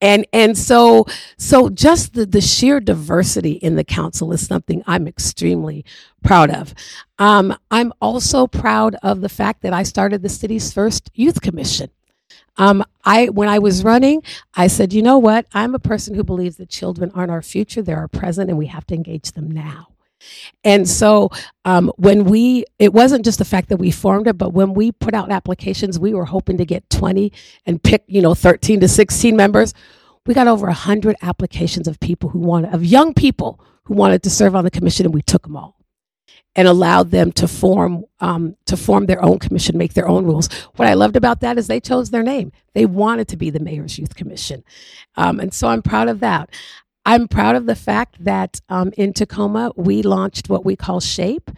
and 0.00 0.26
and 0.32 0.58
so 0.58 1.06
so 1.38 1.70
just 1.70 2.14
the, 2.14 2.26
the 2.26 2.40
sheer 2.40 2.80
diversity 2.80 3.52
in 3.52 3.76
the 3.76 3.84
council 3.84 4.32
is 4.32 4.46
something 4.46 4.82
i'm 4.86 5.08
extremely 5.08 5.84
proud 6.24 6.50
of 6.50 6.74
um, 7.18 7.56
i'm 7.70 7.92
also 8.00 8.46
proud 8.46 8.96
of 9.02 9.20
the 9.22 9.28
fact 9.30 9.62
that 9.62 9.72
i 9.74 9.82
started 9.82 10.22
the 10.22 10.28
city's 10.28 10.72
first 10.72 11.10
youth 11.14 11.40
commission 11.42 11.90
Um, 12.58 12.84
I 13.04 13.26
when 13.30 13.48
I 13.50 13.60
was 13.60 13.84
running, 13.84 14.22
I 14.54 14.68
said, 14.68 14.92
you 14.94 15.02
know 15.02 15.18
what? 15.18 15.46
I'm 15.54 15.74
a 15.76 15.80
person 15.80 16.14
who 16.16 16.24
believes 16.24 16.58
that 16.58 16.70
children 16.70 17.12
aren't 17.14 17.32
our 17.32 17.42
future; 17.42 17.82
they're 17.82 17.98
our 17.98 18.08
present, 18.08 18.50
and 18.50 18.58
we 18.58 18.68
have 18.68 18.86
to 18.88 18.96
engage 18.96 19.32
them 19.32 19.50
now. 19.52 19.89
And 20.64 20.88
so 20.88 21.30
um, 21.64 21.92
when 21.96 22.24
we, 22.24 22.64
it 22.78 22.92
wasn't 22.92 23.24
just 23.24 23.38
the 23.38 23.44
fact 23.44 23.68
that 23.68 23.78
we 23.78 23.90
formed 23.90 24.26
it, 24.26 24.38
but 24.38 24.52
when 24.52 24.74
we 24.74 24.92
put 24.92 25.14
out 25.14 25.30
applications, 25.30 25.98
we 25.98 26.14
were 26.14 26.24
hoping 26.24 26.58
to 26.58 26.64
get 26.64 26.88
20 26.90 27.32
and 27.66 27.82
pick, 27.82 28.04
you 28.06 28.22
know, 28.22 28.34
13 28.34 28.80
to 28.80 28.88
16 28.88 29.36
members. 29.36 29.74
We 30.26 30.34
got 30.34 30.48
over 30.48 30.66
100 30.66 31.16
applications 31.22 31.88
of 31.88 31.98
people 32.00 32.30
who 32.30 32.40
wanted, 32.40 32.74
of 32.74 32.84
young 32.84 33.14
people 33.14 33.60
who 33.84 33.94
wanted 33.94 34.22
to 34.22 34.30
serve 34.30 34.54
on 34.54 34.64
the 34.64 34.70
commission, 34.70 35.06
and 35.06 35.14
we 35.14 35.22
took 35.22 35.42
them 35.42 35.56
all 35.56 35.76
and 36.56 36.66
allowed 36.68 37.10
them 37.10 37.32
to 37.32 37.46
form 37.48 38.04
um, 38.20 38.56
to 38.66 38.76
form 38.76 39.06
their 39.06 39.22
own 39.22 39.38
commission, 39.38 39.78
make 39.78 39.94
their 39.94 40.08
own 40.08 40.24
rules. 40.24 40.48
What 40.76 40.88
I 40.88 40.94
loved 40.94 41.16
about 41.16 41.40
that 41.40 41.58
is 41.58 41.66
they 41.66 41.80
chose 41.80 42.10
their 42.10 42.22
name. 42.22 42.52
They 42.74 42.86
wanted 42.86 43.28
to 43.28 43.36
be 43.36 43.50
the 43.50 43.60
Mayor's 43.60 43.98
Youth 43.98 44.14
Commission, 44.14 44.64
um, 45.16 45.40
and 45.40 45.54
so 45.54 45.68
I'm 45.68 45.82
proud 45.82 46.08
of 46.08 46.20
that. 46.20 46.50
I'm 47.10 47.28
proud 47.28 47.56
of 47.56 47.66
the 47.66 47.76
fact 47.76 48.24
that 48.24 48.60
um, 48.68 48.92
in 48.96 49.12
Tacoma 49.14 49.72
we 49.76 50.02
launched 50.02 50.48
what 50.50 50.64
we 50.64 50.76
call 50.76 51.00
Shape, 51.00 51.50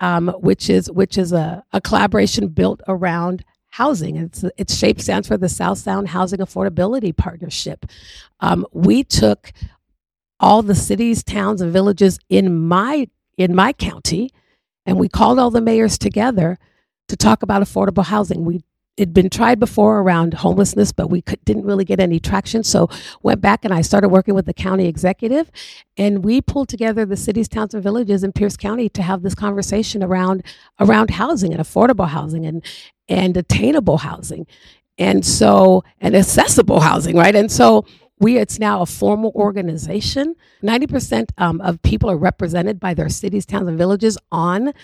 um, 0.00 0.28
which 0.40 0.70
is 0.70 0.90
which 0.92 1.18
is 1.18 1.32
a, 1.32 1.64
a 1.72 1.80
collaboration 1.80 2.48
built 2.48 2.82
around 2.88 3.44
housing. 3.70 4.16
It's 4.16 4.44
its 4.58 4.76
Shape 4.76 5.00
stands 5.00 5.28
for 5.28 5.38
the 5.38 5.48
South 5.48 5.78
Sound 5.78 6.08
Housing 6.10 6.40
Affordability 6.40 7.16
Partnership. 7.16 7.86
Um, 8.40 8.66
we 8.72 9.04
took 9.04 9.52
all 10.40 10.62
the 10.62 10.76
cities, 10.76 11.24
towns, 11.24 11.62
and 11.62 11.72
villages 11.72 12.18
in 12.30 12.68
my 12.68 13.08
in 13.38 13.54
my 13.54 13.72
county 13.74 14.30
and 14.86 14.98
we 14.98 15.08
called 15.08 15.38
all 15.38 15.50
the 15.50 15.60
mayors 15.60 15.98
together 15.98 16.58
to 17.08 17.16
talk 17.16 17.42
about 17.42 17.62
affordable 17.62 18.04
housing. 18.04 18.44
We 18.44 18.62
it'd 19.00 19.14
been 19.14 19.30
tried 19.30 19.58
before 19.58 20.00
around 20.00 20.34
homelessness, 20.34 20.92
but 20.92 21.08
we 21.08 21.22
could, 21.22 21.42
didn't 21.46 21.64
really 21.64 21.86
get 21.86 22.00
any 22.00 22.20
traction. 22.20 22.62
So 22.62 22.90
went 23.22 23.40
back 23.40 23.64
and 23.64 23.72
I 23.72 23.80
started 23.80 24.10
working 24.10 24.34
with 24.34 24.44
the 24.44 24.52
county 24.52 24.86
executive, 24.86 25.50
and 25.96 26.22
we 26.22 26.42
pulled 26.42 26.68
together 26.68 27.06
the 27.06 27.16
cities, 27.16 27.48
towns, 27.48 27.72
and 27.72 27.82
villages 27.82 28.22
in 28.22 28.32
Pierce 28.32 28.58
County 28.58 28.90
to 28.90 29.02
have 29.02 29.22
this 29.22 29.34
conversation 29.34 30.04
around 30.04 30.44
around 30.78 31.10
housing 31.12 31.52
and 31.54 31.62
affordable 31.62 32.08
housing 32.08 32.44
and 32.44 32.62
and 33.08 33.38
attainable 33.38 33.98
housing, 33.98 34.46
and 34.98 35.24
so 35.24 35.82
and 35.98 36.14
accessible 36.14 36.80
housing, 36.80 37.16
right? 37.16 37.34
And 37.34 37.50
so 37.50 37.86
we 38.18 38.36
it's 38.36 38.58
now 38.58 38.82
a 38.82 38.86
formal 38.86 39.32
organization 39.34 40.36
90% 40.62 41.30
um, 41.38 41.58
of 41.62 41.80
people 41.80 42.10
are 42.10 42.18
represented 42.18 42.78
by 42.78 42.92
their 42.92 43.08
cities 43.08 43.46
towns 43.46 43.66
and 43.66 43.78
villages 43.78 44.18
on 44.30 44.74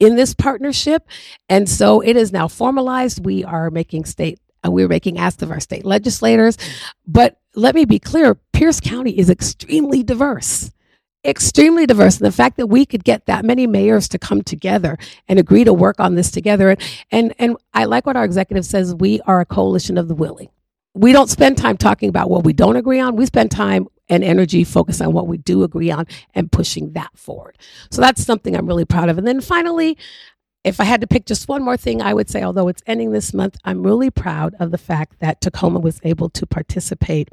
in 0.00 0.16
this 0.16 0.34
partnership 0.34 1.08
and 1.48 1.68
so 1.68 2.00
it 2.00 2.16
is 2.16 2.32
now 2.32 2.48
formalized. 2.48 3.24
We 3.24 3.44
are 3.44 3.70
making 3.70 4.06
state 4.06 4.40
uh, 4.66 4.70
we're 4.70 4.88
making 4.88 5.18
asks 5.18 5.42
of 5.42 5.50
our 5.50 5.60
state 5.60 5.86
legislators. 5.86 6.58
But 7.06 7.38
let 7.54 7.74
me 7.74 7.84
be 7.86 7.98
clear 7.98 8.36
pierce 8.52 8.80
county 8.80 9.18
is 9.18 9.30
extremely 9.30 10.02
diverse 10.02 10.70
extremely 11.24 11.86
diverse. 11.86 12.18
And 12.18 12.26
the 12.26 12.32
fact 12.32 12.56
that 12.56 12.68
we 12.68 12.86
could 12.86 13.04
get 13.04 13.26
that 13.26 13.44
many 13.44 13.66
mayors 13.66 14.08
to 14.08 14.18
come 14.18 14.42
together 14.42 14.98
and 15.28 15.38
agree 15.38 15.64
to 15.64 15.72
work 15.72 16.00
on 16.00 16.14
this 16.14 16.30
together 16.30 16.70
and 16.70 16.80
and, 17.10 17.34
and 17.38 17.56
i 17.74 17.84
like 17.84 18.06
what 18.06 18.16
our 18.16 18.24
executive 18.24 18.64
says 18.64 18.94
we 18.94 19.20
are 19.22 19.40
a 19.40 19.46
coalition 19.46 19.98
of 19.98 20.08
the 20.08 20.14
willing 20.14 20.48
we 21.00 21.12
don't 21.12 21.30
spend 21.30 21.56
time 21.56 21.78
talking 21.78 22.10
about 22.10 22.28
what 22.28 22.44
we 22.44 22.52
don't 22.52 22.76
agree 22.76 23.00
on. 23.00 23.16
We 23.16 23.24
spend 23.24 23.50
time 23.50 23.88
and 24.10 24.22
energy 24.22 24.64
focused 24.64 25.00
on 25.00 25.14
what 25.14 25.26
we 25.26 25.38
do 25.38 25.62
agree 25.62 25.90
on 25.90 26.06
and 26.34 26.52
pushing 26.52 26.92
that 26.92 27.10
forward. 27.16 27.56
So 27.90 28.02
that's 28.02 28.22
something 28.22 28.54
I'm 28.54 28.66
really 28.66 28.84
proud 28.84 29.08
of. 29.08 29.16
And 29.16 29.26
then 29.26 29.40
finally, 29.40 29.96
if 30.62 30.78
I 30.78 30.84
had 30.84 31.00
to 31.00 31.06
pick 31.06 31.24
just 31.24 31.48
one 31.48 31.62
more 31.62 31.78
thing, 31.78 32.02
I 32.02 32.12
would 32.12 32.28
say, 32.28 32.42
although 32.42 32.68
it's 32.68 32.82
ending 32.86 33.12
this 33.12 33.32
month, 33.32 33.56
I'm 33.64 33.82
really 33.82 34.10
proud 34.10 34.54
of 34.60 34.72
the 34.72 34.78
fact 34.78 35.20
that 35.20 35.40
Tacoma 35.40 35.78
was 35.78 36.00
able 36.02 36.28
to 36.30 36.46
participate 36.46 37.30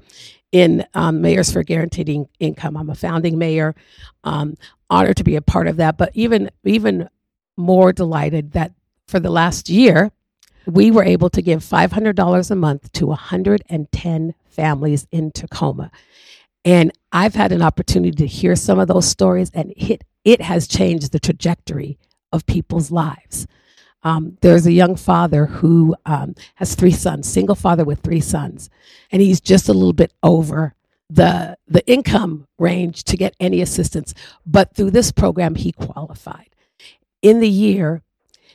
in 0.53 0.85
um, 0.93 1.19
Mayors 1.21 1.51
for 1.51 1.61
Guaranteed 1.61 2.07
in- 2.07 2.29
Income. 2.39 2.77
I'm 2.77 2.89
a 2.89 2.95
founding 2.95 3.37
mayor, 3.37 3.75
um, 4.23 4.55
honored 4.89 5.17
to 5.17 5.25
be 5.25 5.35
a 5.35 5.41
part 5.41 5.67
of 5.67 5.75
that, 5.75 5.97
but 5.97 6.11
even 6.13 6.49
even 6.63 7.09
more 7.57 7.91
delighted 7.91 8.53
that 8.53 8.71
for 9.09 9.19
the 9.19 9.29
last 9.29 9.67
year, 9.67 10.13
we 10.67 10.91
were 10.91 11.03
able 11.03 11.29
to 11.31 11.41
give 11.41 11.61
$500 11.61 12.51
a 12.51 12.55
month 12.55 12.91
to 12.93 13.07
110 13.07 14.33
families 14.49 15.07
in 15.11 15.31
Tacoma. 15.31 15.91
And 16.65 16.91
I've 17.11 17.35
had 17.35 17.51
an 17.53 17.61
opportunity 17.61 18.11
to 18.17 18.27
hear 18.27 18.55
some 18.55 18.77
of 18.77 18.87
those 18.89 19.07
stories, 19.07 19.49
and 19.53 19.73
it, 19.77 20.03
it 20.25 20.41
has 20.41 20.67
changed 20.67 21.11
the 21.11 21.19
trajectory 21.19 21.97
of 22.33 22.45
people's 22.45 22.91
lives. 22.91 23.47
Um, 24.03 24.37
there's 24.41 24.65
a 24.65 24.71
young 24.71 24.95
father 24.95 25.45
who 25.45 25.95
um, 26.05 26.35
has 26.55 26.75
three 26.75 26.91
sons, 26.91 27.27
single 27.27 27.55
father 27.55 27.85
with 27.85 28.01
three 28.01 28.21
sons, 28.21 28.69
and 29.11 29.21
he's 29.21 29.39
just 29.41 29.69
a 29.69 29.73
little 29.73 29.93
bit 29.93 30.13
over 30.21 30.75
the 31.09 31.57
the 31.67 31.87
income 31.89 32.47
range 32.59 33.03
to 33.05 33.17
get 33.17 33.35
any 33.39 33.61
assistance. 33.61 34.13
But 34.45 34.75
through 34.75 34.91
this 34.91 35.11
program, 35.11 35.55
he 35.55 35.71
qualified. 35.71 36.49
In 37.21 37.39
the 37.39 37.49
year, 37.49 38.01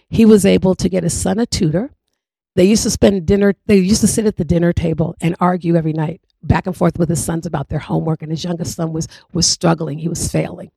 he 0.08 0.24
was 0.26 0.44
able 0.44 0.74
to 0.74 0.88
get 0.88 1.02
his 1.02 1.18
son 1.18 1.38
a 1.38 1.46
tutor. 1.46 1.90
They 2.54 2.64
used 2.64 2.82
to 2.82 2.90
spend 2.90 3.26
dinner, 3.26 3.54
they 3.66 3.76
used 3.76 4.02
to 4.02 4.06
sit 4.06 4.26
at 4.26 4.36
the 4.36 4.44
dinner 4.44 4.72
table 4.72 5.16
and 5.20 5.36
argue 5.40 5.76
every 5.76 5.92
night 5.92 6.20
back 6.42 6.66
and 6.66 6.76
forth 6.76 6.98
with 6.98 7.08
his 7.08 7.24
sons 7.24 7.46
about 7.46 7.68
their 7.68 7.78
homework. 7.78 8.22
And 8.22 8.30
his 8.30 8.44
youngest 8.44 8.74
son 8.74 8.92
was, 8.92 9.08
was 9.32 9.46
struggling, 9.46 9.98
he 9.98 10.08
was 10.08 10.30
failing. 10.30 10.70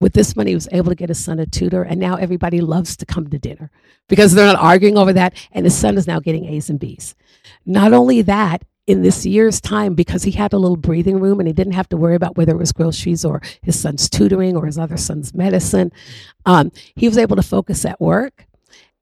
With 0.00 0.14
this 0.14 0.34
money, 0.34 0.50
he 0.50 0.56
was 0.56 0.68
able 0.72 0.90
to 0.90 0.96
get 0.96 1.10
his 1.10 1.24
son 1.24 1.38
a 1.38 1.46
tutor, 1.46 1.84
and 1.84 2.00
now 2.00 2.16
everybody 2.16 2.60
loves 2.60 2.96
to 2.96 3.06
come 3.06 3.30
to 3.30 3.38
dinner 3.38 3.70
because 4.08 4.32
they're 4.34 4.46
not 4.46 4.56
arguing 4.56 4.98
over 4.98 5.12
that. 5.12 5.34
And 5.52 5.64
his 5.64 5.76
son 5.76 5.96
is 5.96 6.08
now 6.08 6.18
getting 6.18 6.44
A's 6.46 6.68
and 6.68 6.80
B's. 6.80 7.14
Not 7.64 7.92
only 7.92 8.20
that, 8.22 8.64
in 8.86 9.02
this 9.02 9.24
year's 9.24 9.60
time, 9.60 9.94
because 9.94 10.24
he 10.24 10.32
had 10.32 10.52
a 10.52 10.58
little 10.58 10.76
breathing 10.76 11.20
room 11.20 11.38
and 11.38 11.46
he 11.46 11.52
didn't 11.52 11.74
have 11.74 11.88
to 11.90 11.96
worry 11.96 12.16
about 12.16 12.36
whether 12.36 12.52
it 12.52 12.58
was 12.58 12.72
groceries 12.72 13.24
or 13.24 13.40
his 13.62 13.78
son's 13.78 14.08
tutoring 14.10 14.56
or 14.56 14.66
his 14.66 14.76
other 14.78 14.96
son's 14.96 15.32
medicine, 15.34 15.92
um, 16.46 16.72
he 16.96 17.08
was 17.08 17.16
able 17.18 17.36
to 17.36 17.42
focus 17.42 17.84
at 17.84 18.00
work 18.00 18.46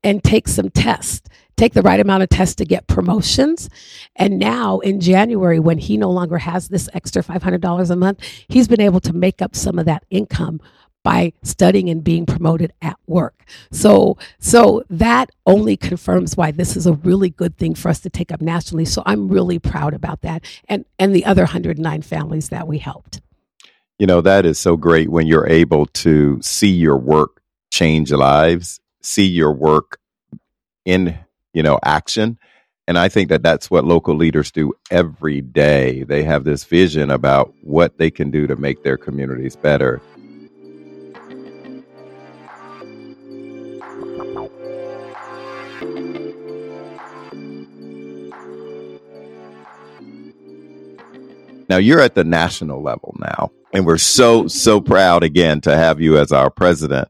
and 0.02 0.22
take 0.22 0.48
some 0.48 0.70
tests 0.70 1.28
take 1.60 1.74
the 1.74 1.82
right 1.82 2.00
amount 2.00 2.22
of 2.22 2.28
tests 2.30 2.54
to 2.54 2.64
get 2.64 2.86
promotions. 2.86 3.68
And 4.16 4.38
now 4.38 4.78
in 4.78 4.98
January, 4.98 5.60
when 5.60 5.76
he 5.76 5.98
no 5.98 6.10
longer 6.10 6.38
has 6.38 6.68
this 6.68 6.88
extra 6.94 7.22
$500 7.22 7.90
a 7.90 7.96
month, 7.96 8.20
he's 8.48 8.66
been 8.66 8.80
able 8.80 9.00
to 9.00 9.12
make 9.12 9.42
up 9.42 9.54
some 9.54 9.78
of 9.78 9.84
that 9.84 10.04
income 10.08 10.60
by 11.02 11.32
studying 11.42 11.88
and 11.88 12.02
being 12.02 12.26
promoted 12.26 12.72
at 12.82 12.96
work. 13.06 13.44
So 13.72 14.18
so 14.38 14.84
that 14.90 15.30
only 15.46 15.76
confirms 15.76 16.36
why 16.36 16.50
this 16.50 16.76
is 16.76 16.86
a 16.86 16.92
really 16.92 17.30
good 17.30 17.56
thing 17.56 17.74
for 17.74 17.88
us 17.88 18.00
to 18.00 18.10
take 18.10 18.32
up 18.32 18.40
nationally. 18.40 18.84
So 18.84 19.02
I'm 19.06 19.28
really 19.28 19.58
proud 19.58 19.94
about 19.94 20.22
that 20.22 20.44
and 20.68 20.84
and 20.98 21.14
the 21.14 21.24
other 21.24 21.42
109 21.42 22.02
families 22.02 22.50
that 22.50 22.66
we 22.66 22.78
helped. 22.78 23.20
You 23.98 24.06
know, 24.06 24.20
that 24.22 24.44
is 24.44 24.58
so 24.58 24.76
great 24.76 25.10
when 25.10 25.26
you're 25.26 25.48
able 25.48 25.86
to 25.86 26.40
see 26.42 26.70
your 26.70 26.98
work 26.98 27.42
change 27.70 28.12
lives, 28.12 28.80
see 29.02 29.26
your 29.26 29.52
work 29.52 29.98
in 30.84 31.18
you 31.52 31.62
know, 31.62 31.78
action. 31.82 32.38
And 32.86 32.98
I 32.98 33.08
think 33.08 33.28
that 33.28 33.42
that's 33.42 33.70
what 33.70 33.84
local 33.84 34.16
leaders 34.16 34.50
do 34.50 34.72
every 34.90 35.40
day. 35.40 36.02
They 36.02 36.24
have 36.24 36.44
this 36.44 36.64
vision 36.64 37.10
about 37.10 37.54
what 37.62 37.98
they 37.98 38.10
can 38.10 38.30
do 38.30 38.46
to 38.48 38.56
make 38.56 38.82
their 38.82 38.96
communities 38.96 39.54
better. 39.54 40.00
Now 51.68 51.76
you're 51.76 52.00
at 52.00 52.16
the 52.16 52.24
national 52.24 52.82
level 52.82 53.16
now, 53.20 53.52
and 53.72 53.86
we're 53.86 53.98
so 53.98 54.48
so 54.48 54.80
proud 54.80 55.22
again 55.22 55.60
to 55.60 55.76
have 55.76 56.00
you 56.00 56.18
as 56.18 56.32
our 56.32 56.50
president. 56.50 57.06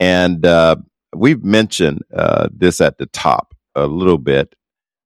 And 0.00 0.44
uh, 0.44 0.76
we've 1.14 1.44
mentioned 1.44 2.02
uh, 2.12 2.48
this 2.52 2.80
at 2.80 2.98
the 2.98 3.06
top 3.06 3.54
a 3.76 3.86
little 3.86 4.18
bit, 4.18 4.54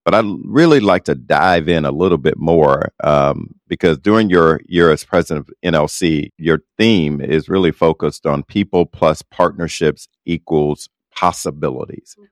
but 0.04 0.14
I'd 0.14 0.24
really 0.44 0.80
like 0.80 1.04
to 1.04 1.14
dive 1.14 1.68
in 1.68 1.84
a 1.84 1.90
little 1.90 2.18
bit 2.18 2.38
more 2.38 2.90
um, 3.04 3.54
because 3.68 3.98
during 3.98 4.30
your 4.30 4.60
year 4.66 4.90
as 4.90 5.04
president 5.04 5.48
of 5.48 5.54
NLC, 5.64 6.30
your 6.38 6.62
theme 6.78 7.20
is 7.20 7.48
really 7.48 7.70
focused 7.70 8.26
on 8.26 8.42
people 8.42 8.86
plus 8.86 9.22
partnerships 9.22 10.08
equals 10.24 10.88
possibilities. 11.14 12.16
Mm-hmm. 12.18 12.26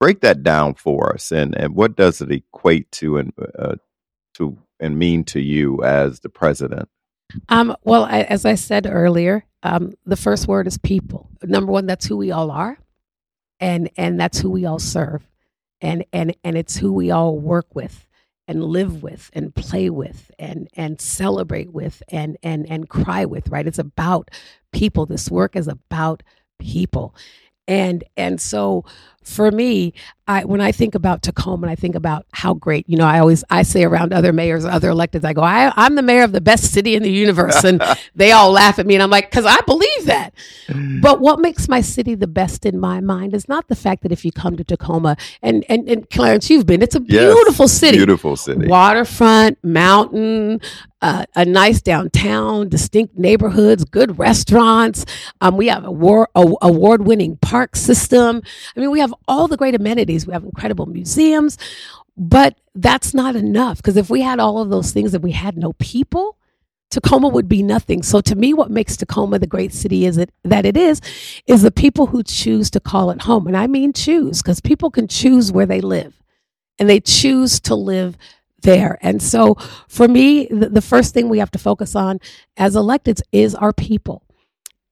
Break 0.00 0.20
that 0.20 0.44
down 0.44 0.74
for 0.74 1.12
us, 1.12 1.32
and, 1.32 1.58
and 1.58 1.74
what 1.74 1.96
does 1.96 2.20
it 2.20 2.30
equate 2.30 2.90
to 2.92 3.18
and 3.18 3.32
uh, 3.58 3.74
to 4.34 4.56
and 4.78 4.96
mean 4.96 5.24
to 5.24 5.40
you 5.40 5.82
as 5.82 6.20
the 6.20 6.28
president? 6.28 6.88
Um, 7.48 7.76
well, 7.82 8.04
I, 8.04 8.20
as 8.22 8.44
I 8.44 8.54
said 8.54 8.86
earlier, 8.88 9.44
um, 9.64 9.94
the 10.06 10.16
first 10.16 10.46
word 10.46 10.68
is 10.68 10.78
people. 10.78 11.28
Number 11.42 11.72
one, 11.72 11.86
that's 11.86 12.06
who 12.06 12.16
we 12.16 12.30
all 12.30 12.52
are, 12.52 12.78
and 13.58 13.90
and 13.96 14.20
that's 14.20 14.38
who 14.38 14.50
we 14.50 14.66
all 14.66 14.78
serve 14.78 15.28
and 15.80 16.04
and 16.12 16.36
and 16.44 16.56
it's 16.56 16.76
who 16.76 16.92
we 16.92 17.10
all 17.10 17.38
work 17.38 17.74
with 17.74 18.06
and 18.48 18.64
live 18.64 19.02
with 19.02 19.30
and 19.34 19.54
play 19.54 19.90
with 19.90 20.30
and 20.38 20.68
and 20.74 21.00
celebrate 21.00 21.72
with 21.72 22.02
and 22.10 22.36
and 22.42 22.68
and 22.70 22.88
cry 22.88 23.24
with 23.24 23.48
right? 23.48 23.66
It's 23.66 23.78
about 23.78 24.30
people. 24.72 25.06
This 25.06 25.30
work 25.30 25.56
is 25.56 25.68
about 25.68 26.22
people. 26.58 27.14
And 27.66 28.04
and 28.16 28.40
so 28.40 28.84
for 29.28 29.50
me, 29.50 29.92
I, 30.26 30.44
when 30.44 30.60
I 30.60 30.72
think 30.72 30.94
about 30.94 31.22
Tacoma 31.22 31.66
and 31.66 31.70
I 31.70 31.74
think 31.74 31.94
about 31.94 32.26
how 32.32 32.52
great, 32.52 32.88
you 32.88 32.96
know, 32.96 33.06
I 33.06 33.18
always 33.18 33.44
I 33.48 33.62
say 33.62 33.84
around 33.84 34.12
other 34.12 34.32
mayors, 34.32 34.64
other 34.64 34.90
electeds, 34.90 35.24
I 35.24 35.32
go, 35.32 35.42
I, 35.42 35.72
I'm 35.76 35.94
the 35.94 36.02
mayor 36.02 36.22
of 36.22 36.32
the 36.32 36.40
best 36.40 36.72
city 36.72 36.94
in 36.94 37.02
the 37.02 37.10
universe, 37.10 37.64
and 37.64 37.82
they 38.14 38.32
all 38.32 38.50
laugh 38.50 38.78
at 38.78 38.86
me, 38.86 38.94
and 38.94 39.02
I'm 39.02 39.10
like, 39.10 39.30
because 39.30 39.46
I 39.46 39.58
believe 39.66 40.04
that. 40.06 40.34
But 41.00 41.20
what 41.20 41.40
makes 41.40 41.68
my 41.68 41.80
city 41.80 42.14
the 42.14 42.26
best 42.26 42.66
in 42.66 42.78
my 42.78 43.00
mind 43.00 43.34
is 43.34 43.48
not 43.48 43.68
the 43.68 43.76
fact 43.76 44.02
that 44.02 44.12
if 44.12 44.24
you 44.24 44.32
come 44.32 44.56
to 44.56 44.64
Tacoma 44.64 45.16
and 45.40 45.64
and, 45.68 45.88
and 45.88 46.08
Clarence, 46.10 46.50
you've 46.50 46.66
been, 46.66 46.82
it's 46.82 46.96
a 46.96 47.02
yes, 47.06 47.34
beautiful 47.34 47.68
city, 47.68 47.96
beautiful 47.96 48.36
city, 48.36 48.66
waterfront, 48.66 49.62
mountain, 49.64 50.60
uh, 51.00 51.24
a 51.36 51.44
nice 51.44 51.80
downtown, 51.80 52.68
distinct 52.68 53.16
neighborhoods, 53.16 53.84
good 53.84 54.18
restaurants. 54.18 55.04
Um, 55.40 55.56
we 55.56 55.68
have 55.68 55.84
a 55.84 55.90
war, 55.90 56.28
award 56.34 57.06
winning 57.06 57.36
park 57.40 57.76
system. 57.76 58.42
I 58.76 58.80
mean, 58.80 58.90
we 58.90 59.00
have 59.00 59.14
all 59.26 59.48
the 59.48 59.56
great 59.56 59.74
amenities. 59.74 60.26
We 60.26 60.32
have 60.32 60.44
incredible 60.44 60.86
museums, 60.86 61.58
but 62.16 62.56
that's 62.74 63.14
not 63.14 63.36
enough 63.36 63.78
because 63.78 63.96
if 63.96 64.10
we 64.10 64.22
had 64.22 64.40
all 64.40 64.58
of 64.58 64.70
those 64.70 64.92
things 64.92 65.14
and 65.14 65.22
we 65.22 65.32
had 65.32 65.56
no 65.56 65.72
people, 65.74 66.36
Tacoma 66.90 67.28
would 67.28 67.48
be 67.48 67.62
nothing. 67.62 68.02
So 68.02 68.20
to 68.22 68.34
me, 68.34 68.54
what 68.54 68.70
makes 68.70 68.96
Tacoma 68.96 69.38
the 69.38 69.46
great 69.46 69.72
city 69.72 70.06
is 70.06 70.16
it 70.16 70.30
that 70.44 70.64
it 70.64 70.76
is, 70.76 71.00
is 71.46 71.62
the 71.62 71.70
people 71.70 72.06
who 72.06 72.22
choose 72.22 72.70
to 72.70 72.80
call 72.80 73.10
it 73.10 73.22
home. 73.22 73.46
And 73.46 73.56
I 73.56 73.66
mean 73.66 73.92
choose, 73.92 74.42
because 74.42 74.60
people 74.60 74.90
can 74.90 75.06
choose 75.06 75.52
where 75.52 75.66
they 75.66 75.80
live 75.80 76.22
and 76.78 76.88
they 76.88 77.00
choose 77.00 77.60
to 77.60 77.74
live 77.74 78.16
there. 78.62 78.98
And 79.02 79.22
so 79.22 79.56
for 79.88 80.08
me, 80.08 80.46
the, 80.46 80.70
the 80.70 80.82
first 80.82 81.14
thing 81.14 81.28
we 81.28 81.38
have 81.38 81.50
to 81.52 81.58
focus 81.58 81.94
on 81.94 82.20
as 82.56 82.74
electeds 82.74 83.20
is 83.32 83.54
our 83.54 83.72
people. 83.72 84.22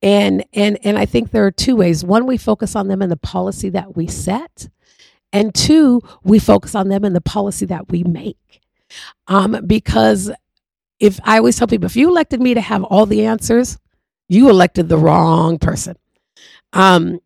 And 0.02 0.44
and 0.52 0.78
and 0.84 0.98
I 0.98 1.06
think 1.06 1.30
there 1.30 1.46
are 1.46 1.50
two 1.50 1.76
ways. 1.76 2.04
One, 2.04 2.26
we 2.26 2.36
focus 2.36 2.76
on 2.76 2.88
them 2.88 3.02
in 3.02 3.10
the 3.10 3.16
policy 3.16 3.70
that 3.70 3.96
we 3.96 4.06
set. 4.06 4.68
And 5.32 5.54
two, 5.54 6.00
we 6.24 6.38
focus 6.38 6.74
on 6.74 6.88
them 6.88 7.04
in 7.04 7.12
the 7.12 7.20
policy 7.20 7.66
that 7.66 7.90
we 7.90 8.04
make. 8.04 8.62
Um, 9.28 9.64
because 9.66 10.30
if 11.00 11.20
I 11.24 11.38
always 11.38 11.58
tell 11.58 11.66
people, 11.66 11.86
if 11.86 11.96
you 11.96 12.08
elected 12.08 12.40
me 12.40 12.54
to 12.54 12.60
have 12.60 12.84
all 12.84 13.06
the 13.06 13.26
answers, 13.26 13.78
you 14.28 14.48
elected 14.50 14.88
the 14.88 14.98
wrong 14.98 15.58
person. 15.58 15.96
Um, 16.72 17.20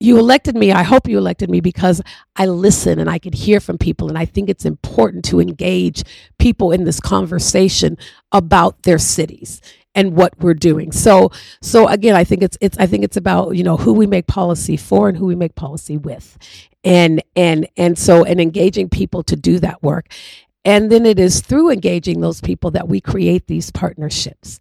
you 0.00 0.18
elected 0.18 0.56
me. 0.56 0.72
I 0.72 0.82
hope 0.82 1.08
you 1.08 1.16
elected 1.18 1.50
me 1.50 1.60
because 1.60 2.02
I 2.36 2.46
listen 2.46 2.98
and 2.98 3.08
I 3.08 3.18
can 3.18 3.32
hear 3.32 3.60
from 3.60 3.78
people. 3.78 4.08
And 4.08 4.18
I 4.18 4.26
think 4.26 4.50
it's 4.50 4.66
important 4.66 5.24
to 5.26 5.40
engage 5.40 6.04
people 6.38 6.70
in 6.72 6.84
this 6.84 7.00
conversation 7.00 7.96
about 8.32 8.82
their 8.82 8.98
cities 8.98 9.62
and 9.96 10.14
what 10.14 10.38
we're 10.38 10.54
doing. 10.54 10.92
So, 10.92 11.32
so 11.62 11.88
again, 11.88 12.14
I 12.14 12.22
think 12.22 12.42
it's, 12.42 12.56
it's, 12.60 12.78
I 12.78 12.86
think 12.86 13.02
it's 13.02 13.16
about, 13.16 13.56
you 13.56 13.64
know, 13.64 13.78
who 13.78 13.94
we 13.94 14.06
make 14.06 14.28
policy 14.28 14.76
for 14.76 15.08
and 15.08 15.16
who 15.16 15.26
we 15.26 15.34
make 15.34 15.56
policy 15.56 15.96
with. 15.96 16.38
And, 16.84 17.22
and, 17.34 17.66
and 17.76 17.98
so, 17.98 18.22
and 18.22 18.40
engaging 18.40 18.88
people 18.90 19.24
to 19.24 19.34
do 19.34 19.58
that 19.58 19.82
work. 19.82 20.06
And 20.66 20.90
then 20.90 21.06
it 21.06 21.20
is 21.20 21.40
through 21.42 21.70
engaging 21.70 22.20
those 22.20 22.40
people 22.40 22.72
that 22.72 22.88
we 22.88 23.00
create 23.00 23.46
these 23.46 23.70
partnerships. 23.70 24.58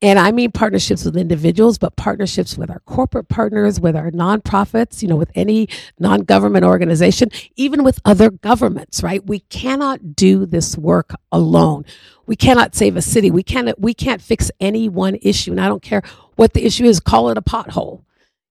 And 0.00 0.18
I 0.18 0.32
mean 0.32 0.50
partnerships 0.50 1.04
with 1.04 1.14
individuals, 1.16 1.76
but 1.78 1.94
partnerships 1.94 2.56
with 2.56 2.70
our 2.70 2.80
corporate 2.86 3.28
partners, 3.28 3.78
with 3.78 3.94
our 3.94 4.10
nonprofits, 4.10 5.02
you 5.02 5.08
know, 5.08 5.14
with 5.14 5.30
any 5.34 5.68
non 5.98 6.22
government 6.22 6.64
organization, 6.64 7.28
even 7.54 7.84
with 7.84 8.00
other 8.06 8.30
governments, 8.30 9.02
right? 9.02 9.24
We 9.24 9.40
cannot 9.40 10.16
do 10.16 10.46
this 10.46 10.76
work 10.78 11.12
alone. 11.30 11.84
We 12.26 12.34
cannot 12.34 12.74
save 12.74 12.96
a 12.96 13.02
city. 13.02 13.30
We 13.30 13.42
can't, 13.42 13.78
we 13.78 13.92
can't 13.92 14.22
fix 14.22 14.50
any 14.58 14.88
one 14.88 15.18
issue. 15.20 15.52
And 15.52 15.60
I 15.60 15.68
don't 15.68 15.82
care 15.82 16.02
what 16.36 16.54
the 16.54 16.64
issue 16.64 16.84
is, 16.84 16.98
call 16.98 17.28
it 17.28 17.36
a 17.36 17.42
pothole 17.42 18.02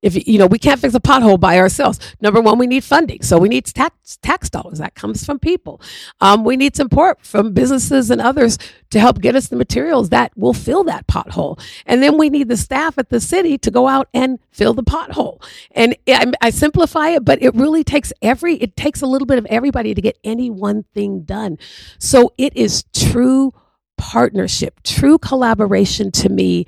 if 0.01 0.27
you 0.27 0.37
know 0.39 0.47
we 0.47 0.59
can't 0.59 0.79
fix 0.79 0.93
a 0.95 0.99
pothole 0.99 1.39
by 1.39 1.57
ourselves. 1.59 1.99
Number 2.21 2.41
one 2.41 2.57
we 2.57 2.67
need 2.67 2.83
funding. 2.83 3.21
So 3.21 3.37
we 3.37 3.49
need 3.49 3.65
tax 3.65 4.17
tax 4.21 4.49
dollars. 4.49 4.79
That 4.79 4.95
comes 4.95 5.25
from 5.25 5.39
people. 5.39 5.81
Um, 6.21 6.43
we 6.43 6.57
need 6.57 6.75
support 6.75 7.25
from 7.25 7.53
businesses 7.53 8.09
and 8.11 8.21
others 8.21 8.57
to 8.91 8.99
help 8.99 9.21
get 9.21 9.35
us 9.35 9.47
the 9.47 9.55
materials 9.55 10.09
that 10.09 10.31
will 10.37 10.53
fill 10.53 10.83
that 10.85 11.07
pothole. 11.07 11.59
And 11.85 12.03
then 12.03 12.17
we 12.17 12.29
need 12.29 12.49
the 12.49 12.57
staff 12.57 12.97
at 12.97 13.09
the 13.09 13.19
city 13.19 13.57
to 13.59 13.71
go 13.71 13.87
out 13.87 14.09
and 14.13 14.39
fill 14.51 14.73
the 14.73 14.83
pothole. 14.83 15.43
And 15.71 15.95
I, 16.07 16.31
I 16.41 16.49
simplify 16.49 17.09
it 17.09 17.25
but 17.25 17.41
it 17.41 17.53
really 17.55 17.83
takes 17.83 18.13
every 18.21 18.55
it 18.55 18.75
takes 18.75 19.01
a 19.01 19.07
little 19.07 19.25
bit 19.25 19.37
of 19.37 19.45
everybody 19.47 19.93
to 19.93 20.01
get 20.01 20.17
any 20.23 20.49
one 20.49 20.83
thing 20.93 21.21
done. 21.23 21.57
So 21.99 22.33
it 22.37 22.55
is 22.55 22.83
true 22.93 23.53
partnership 23.97 24.81
true 24.83 25.19
collaboration 25.19 26.11
to 26.11 26.27
me 26.27 26.65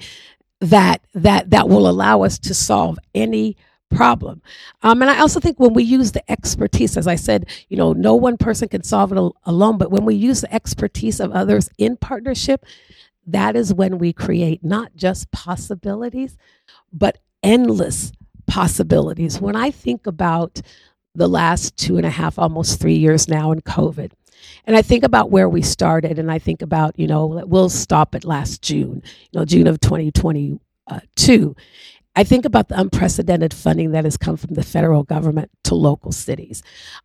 that 0.63 1.01
that 1.13 1.49
that 1.49 1.67
will 1.67 1.89
allow 1.89 2.23
us 2.23 2.39
to 2.39 2.53
solve 2.53 2.97
any 3.13 3.57
problem. 3.93 4.41
Um, 4.81 5.01
and 5.01 5.11
I 5.11 5.19
also 5.19 5.39
think 5.39 5.59
when 5.59 5.73
we 5.73 5.83
use 5.83 6.13
the 6.13 6.31
expertise, 6.31 6.97
as 6.97 7.05
I 7.05 7.15
said, 7.15 7.47
you 7.69 7.77
know, 7.77 7.93
no 7.93 8.15
one 8.15 8.37
person 8.37 8.69
can 8.69 8.81
solve 8.81 9.11
it 9.11 9.17
al- 9.17 9.35
alone, 9.43 9.77
but 9.77 9.91
when 9.91 10.05
we 10.05 10.15
use 10.15 10.41
the 10.41 10.53
expertise 10.53 11.19
of 11.19 11.31
others 11.31 11.69
in 11.77 11.97
partnership, 11.97 12.65
that 13.27 13.55
is 13.55 13.73
when 13.73 13.99
we 13.99 14.13
create 14.13 14.63
not 14.63 14.95
just 14.95 15.31
possibilities, 15.31 16.37
but 16.91 17.19
endless 17.43 18.13
possibilities. 18.47 19.39
When 19.39 19.55
I 19.55 19.69
think 19.69 20.07
about 20.07 20.61
the 21.13 21.29
last 21.29 21.77
two 21.77 21.97
and 21.97 22.05
a 22.05 22.09
half, 22.09 22.39
almost 22.39 22.79
three 22.79 22.95
years 22.95 23.27
now 23.27 23.51
in 23.51 23.61
COVID, 23.61 24.11
and 24.65 24.75
I 24.75 24.81
think 24.81 25.03
about 25.03 25.31
where 25.31 25.49
we 25.49 25.61
started, 25.61 26.19
and 26.19 26.31
I 26.31 26.39
think 26.39 26.61
about, 26.61 26.97
you 26.97 27.07
know, 27.07 27.43
we'll 27.45 27.69
stop 27.69 28.15
at 28.15 28.25
last 28.25 28.61
June, 28.61 29.01
you 29.31 29.39
know, 29.39 29.45
June 29.45 29.67
of 29.67 29.79
2022. 29.79 31.55
I 32.15 32.23
think 32.23 32.45
about 32.45 32.69
the 32.69 32.79
unprecedented 32.79 33.53
funding 33.53 33.91
that 33.91 34.03
has 34.03 34.17
come 34.17 34.37
from 34.37 34.53
the 34.53 34.63
federal 34.63 35.03
government 35.03 35.49
to 35.63 35.75
local 35.75 36.11
cities. 36.11 36.61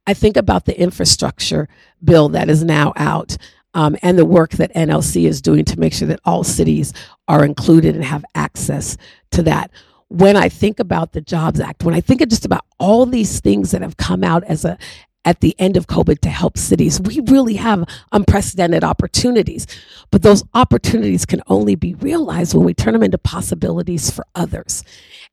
I 0.07 0.12
think 0.12 0.37
about 0.37 0.66
the 0.66 0.79
infrastructure 0.79 1.68
bill 2.05 2.29
that 2.31 2.51
is 2.51 2.62
now 2.62 2.92
out 2.96 3.37
um, 3.74 3.96
and 4.03 4.18
the 4.18 4.24
work 4.24 4.53
that 4.53 4.74
NLC 4.74 5.27
is 5.27 5.40
doing 5.40 5.64
to 5.66 5.81
make 5.81 5.92
sure 5.94 6.09
that 6.09 6.20
all 6.24 6.44
cities 6.44 6.92
are 7.27 7.44
included 7.44 7.94
and 7.94 8.05
have 8.05 8.24
access 8.35 8.96
to 9.33 9.42
that. 9.42 9.70
When 10.09 10.37
I 10.37 10.48
think 10.48 10.81
about 10.81 11.12
the 11.12 11.20
Jobs 11.20 11.61
Act, 11.61 11.85
when 11.85 11.94
I 11.94 12.01
think 12.01 12.20
of 12.20 12.29
just 12.29 12.44
about 12.44 12.64
all 12.79 13.07
these 13.07 13.40
things 13.40 13.70
that 13.70 13.83
have 13.83 13.96
come 13.96 14.24
out 14.24 14.42
as 14.44 14.64
a 14.64 14.79
at 15.28 15.40
the 15.40 15.54
end 15.58 15.76
of 15.76 15.86
COVID 15.86 16.20
to 16.20 16.30
help 16.30 16.56
cities. 16.56 16.98
We 17.02 17.20
really 17.20 17.56
have 17.56 17.86
unprecedented 18.12 18.82
opportunities, 18.82 19.66
but 20.10 20.22
those 20.22 20.42
opportunities 20.54 21.26
can 21.26 21.42
only 21.48 21.74
be 21.74 21.92
realized 21.92 22.54
when 22.54 22.64
we 22.64 22.72
turn 22.72 22.94
them 22.94 23.02
into 23.02 23.18
possibilities 23.18 24.10
for 24.10 24.24
others. 24.34 24.82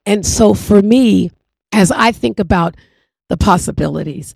And 0.05 0.25
so 0.25 0.53
for 0.53 0.81
me, 0.81 1.31
as 1.71 1.93
I 1.93 2.11
think 2.11 2.41
about 2.41 2.75
the 3.29 3.37
possibilities, 3.37 4.35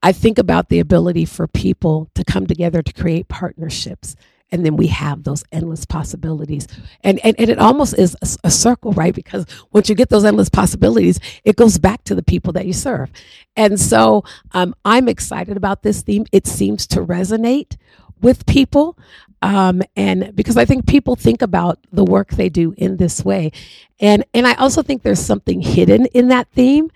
I 0.00 0.12
think 0.12 0.38
about 0.38 0.68
the 0.68 0.78
ability 0.78 1.24
for 1.24 1.48
people 1.48 2.08
to 2.14 2.22
come 2.22 2.46
together 2.46 2.80
to 2.80 2.92
create 2.92 3.26
partnerships 3.26 4.14
and 4.52 4.64
then 4.66 4.76
we 4.76 4.88
have 4.88 5.24
those 5.24 5.44
endless 5.52 5.84
possibilities. 5.86 6.68
And 7.04 7.20
and, 7.24 7.36
and 7.38 7.50
it 7.50 7.58
almost 7.58 7.98
is 7.98 8.16
a, 8.22 8.50
circle 8.50 8.92
right? 8.92 9.14
Because 9.14 9.46
once 9.72 9.88
you 9.88 9.94
get 9.94 10.10
those 10.10 10.24
endless 10.24 10.48
possibilities 10.50 11.20
it 11.44 11.56
goes 11.56 11.78
back 11.78 12.04
to 12.04 12.14
the 12.14 12.22
people 12.22 12.52
that 12.54 12.66
you 12.66 12.72
serve. 12.72 13.10
And 13.56 13.80
so 13.80 14.24
um, 14.52 14.74
i'm 14.84 15.08
excited 15.08 15.56
about 15.56 15.82
this 15.82 16.02
theme. 16.02 16.26
It 16.32 16.46
seems 16.46 16.86
to 16.88 17.00
resonate 17.00 17.76
with 18.20 18.46
people 18.46 18.98
um, 19.42 19.82
and 19.96 20.34
because 20.36 20.56
i 20.58 20.64
think 20.64 20.86
people 20.86 21.16
think 21.16 21.42
about 21.42 21.78
the 21.92 22.04
work 22.04 22.30
they 22.32 22.48
do 22.50 22.74
in 22.76 22.96
this 22.98 23.24
way. 23.24 23.52
And 24.00 24.24
and 24.34 24.46
i 24.46 24.54
also 24.54 24.82
think 24.82 25.02
there's 25.02 25.20
something 25.20 25.60
hidden 25.62 26.06
in 26.08 26.28
that 26.28 26.48
theme 26.52 26.90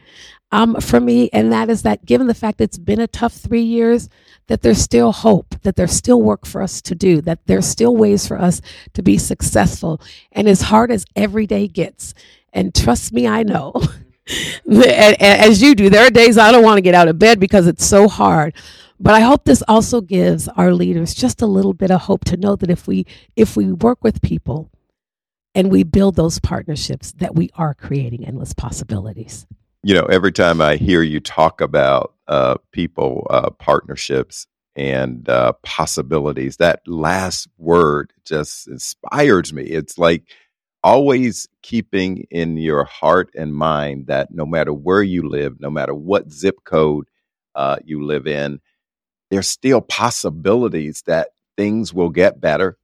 um, 0.52 0.76
for 0.80 1.00
me 1.00 1.30
and 1.32 1.52
that 1.52 1.70
is 1.70 1.82
that 1.82 2.06
given 2.06 2.26
the 2.26 2.34
fact 2.34 2.60
it's 2.60 2.78
been 2.78 3.00
a 3.00 3.08
tough 3.08 3.34
three 3.34 3.62
years 3.62 4.08
that 4.46 4.62
there's 4.62 4.80
still 4.80 5.12
hope, 5.12 5.54
that 5.62 5.76
there's 5.76 5.92
still 5.92 6.20
work 6.20 6.46
for 6.46 6.62
us 6.62 6.82
to 6.82 6.94
do, 6.94 7.20
that 7.22 7.40
there's 7.46 7.66
still 7.66 7.96
ways 7.96 8.26
for 8.26 8.40
us 8.40 8.60
to 8.92 9.02
be 9.02 9.18
successful. 9.18 10.00
And 10.32 10.48
as 10.48 10.62
hard 10.62 10.90
as 10.90 11.04
every 11.16 11.46
day 11.46 11.68
gets, 11.68 12.14
and 12.52 12.74
trust 12.74 13.12
me, 13.12 13.26
I 13.26 13.42
know, 13.42 13.72
as 14.70 15.62
you 15.62 15.74
do, 15.74 15.90
there 15.90 16.06
are 16.06 16.10
days 16.10 16.38
I 16.38 16.52
don't 16.52 16.64
want 16.64 16.78
to 16.78 16.82
get 16.82 16.94
out 16.94 17.08
of 17.08 17.18
bed 17.18 17.40
because 17.40 17.66
it's 17.66 17.84
so 17.84 18.08
hard. 18.08 18.54
But 19.00 19.14
I 19.14 19.20
hope 19.20 19.44
this 19.44 19.62
also 19.66 20.00
gives 20.00 20.46
our 20.48 20.72
leaders 20.72 21.14
just 21.14 21.42
a 21.42 21.46
little 21.46 21.74
bit 21.74 21.90
of 21.90 22.02
hope 22.02 22.24
to 22.26 22.36
know 22.36 22.54
that 22.56 22.70
if 22.70 22.86
we 22.86 23.06
if 23.34 23.56
we 23.56 23.72
work 23.72 24.04
with 24.04 24.22
people 24.22 24.70
and 25.54 25.70
we 25.70 25.82
build 25.82 26.14
those 26.14 26.38
partnerships, 26.38 27.12
that 27.12 27.34
we 27.34 27.50
are 27.56 27.74
creating 27.74 28.24
endless 28.24 28.54
possibilities 28.54 29.46
you 29.84 29.94
know, 29.94 30.06
every 30.06 30.32
time 30.32 30.60
I 30.60 30.76
hear 30.76 31.02
you 31.02 31.20
talk 31.20 31.60
about 31.60 32.13
uh, 32.28 32.56
people, 32.72 33.26
uh, 33.30 33.50
partnerships, 33.50 34.46
and 34.76 35.28
uh, 35.28 35.52
possibilities, 35.62 36.56
that 36.56 36.80
last 36.86 37.48
word 37.58 38.12
just 38.24 38.66
inspires 38.68 39.52
me. 39.52 39.62
It's 39.64 39.98
like 39.98 40.24
always 40.82 41.48
keeping 41.62 42.26
in 42.30 42.56
your 42.56 42.84
heart 42.84 43.30
and 43.34 43.54
mind 43.54 44.08
that 44.08 44.30
no 44.32 44.44
matter 44.44 44.72
where 44.72 45.02
you 45.02 45.28
live, 45.28 45.60
no 45.60 45.70
matter 45.70 45.94
what 45.94 46.30
zip 46.30 46.56
code 46.64 47.06
uh, 47.54 47.76
you 47.84 48.04
live 48.04 48.26
in, 48.26 48.60
there's 49.30 49.48
still 49.48 49.80
possibilities 49.80 51.02
that 51.06 51.28
things 51.56 51.94
will 51.94 52.10
get 52.10 52.40
better 52.40 52.76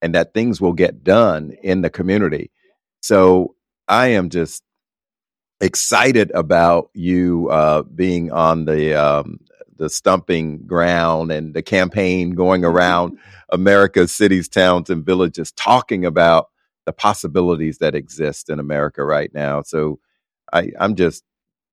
and 0.00 0.14
that 0.14 0.32
things 0.34 0.60
will 0.60 0.72
get 0.72 1.02
done 1.04 1.52
in 1.62 1.82
the 1.82 1.90
community. 1.90 2.50
So 3.02 3.54
I 3.88 4.08
am 4.08 4.30
just 4.30 4.62
excited 5.60 6.30
about 6.32 6.90
you 6.94 7.48
uh, 7.50 7.82
being 7.82 8.32
on 8.32 8.64
the 8.64 8.94
um, 8.94 9.40
the 9.76 9.90
stumping 9.90 10.66
ground 10.66 11.30
and 11.30 11.54
the 11.54 11.62
campaign 11.62 12.30
going 12.30 12.64
around 12.64 13.18
America's 13.50 14.12
cities, 14.12 14.48
towns, 14.48 14.90
and 14.90 15.04
villages, 15.04 15.52
talking 15.52 16.04
about 16.04 16.48
the 16.84 16.92
possibilities 16.92 17.78
that 17.78 17.94
exist 17.94 18.48
in 18.48 18.58
America 18.58 19.04
right 19.04 19.32
now. 19.34 19.62
So 19.62 19.98
I, 20.52 20.70
I'm 20.78 20.94
just 20.94 21.24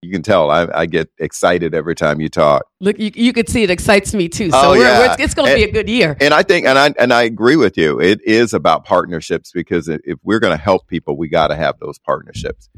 you 0.01 0.11
can 0.11 0.21
tell 0.21 0.51
I, 0.51 0.67
I, 0.73 0.85
get 0.85 1.09
excited 1.17 1.73
every 1.73 1.95
time 1.95 2.19
you 2.19 2.27
talk. 2.27 2.65
Look, 2.81 2.99
you, 2.99 3.11
you 3.15 3.31
could 3.31 3.47
see 3.47 3.63
it 3.63 3.69
excites 3.69 4.13
me 4.13 4.27
too. 4.27 4.51
So 4.51 4.59
oh, 4.61 4.71
we're, 4.71 4.79
yeah. 4.79 4.99
we're, 4.99 5.15
it's 5.17 5.33
going 5.33 5.49
to 5.49 5.55
be 5.55 5.63
a 5.63 5.71
good 5.71 5.87
year. 5.87 6.17
And 6.19 6.33
I 6.33 6.43
think, 6.43 6.67
and 6.67 6.77
I 6.77 6.93
and 6.99 7.13
I 7.13 7.23
agree 7.23 7.55
with 7.55 7.77
you. 7.77 8.01
It 8.01 8.21
is 8.23 8.53
about 8.53 8.83
partnerships 8.83 9.51
because 9.53 9.87
if 9.87 10.19
we're 10.21 10.39
going 10.39 10.55
to 10.55 10.61
help 10.61 10.87
people, 10.87 11.15
we 11.15 11.29
got 11.29 11.47
to 11.47 11.55
have 11.55 11.79
those 11.79 11.99
partnerships. 11.99 12.69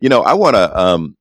You 0.00 0.08
know, 0.08 0.22
I 0.22 0.34
want 0.34 0.56
to 0.56 0.78
um, 0.78 1.16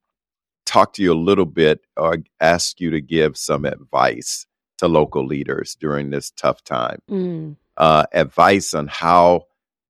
talk 0.66 0.94
to 0.94 1.04
you 1.04 1.14
a 1.14 1.16
little 1.16 1.46
bit 1.46 1.82
or 1.98 2.18
ask 2.40 2.80
you 2.80 2.92
to 2.92 3.02
give 3.02 3.38
some 3.38 3.66
advice 3.66 4.46
to 4.78 4.88
local 4.88 5.26
leaders 5.26 5.76
during 5.80 6.10
this 6.10 6.32
tough 6.32 6.64
time. 6.64 7.00
Mm. 7.10 7.56
Uh, 7.76 8.06
advice 8.14 8.74
on 8.74 8.88
how 8.88 9.44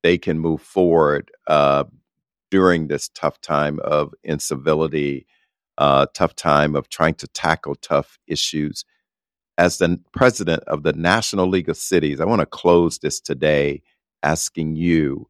they 0.03 0.17
can 0.17 0.39
move 0.39 0.61
forward 0.61 1.31
uh, 1.47 1.83
during 2.49 2.87
this 2.87 3.09
tough 3.09 3.39
time 3.41 3.79
of 3.81 4.13
incivility 4.23 5.25
uh, 5.79 6.05
tough 6.13 6.35
time 6.35 6.75
of 6.75 6.89
trying 6.89 7.15
to 7.15 7.27
tackle 7.29 7.73
tough 7.75 8.19
issues. 8.27 8.85
As 9.57 9.77
the 9.77 9.99
president 10.13 10.63
of 10.67 10.83
the 10.83 10.93
National 10.93 11.47
League 11.47 11.69
of 11.69 11.77
Cities, 11.77 12.19
I 12.19 12.25
want 12.25 12.41
to 12.41 12.45
close 12.45 12.99
this 12.99 13.19
today 13.19 13.81
asking 14.21 14.75
you 14.75 15.29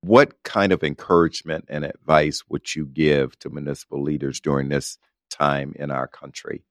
what 0.00 0.42
kind 0.42 0.72
of 0.72 0.82
encouragement 0.82 1.64
and 1.68 1.84
advice 1.84 2.44
would 2.48 2.74
you 2.74 2.86
give 2.86 3.38
to 3.40 3.50
municipal 3.50 4.02
leaders 4.02 4.40
during 4.40 4.68
this 4.68 4.98
time 5.30 5.72
in 5.76 5.90
our 5.90 6.06
country? 6.06 6.64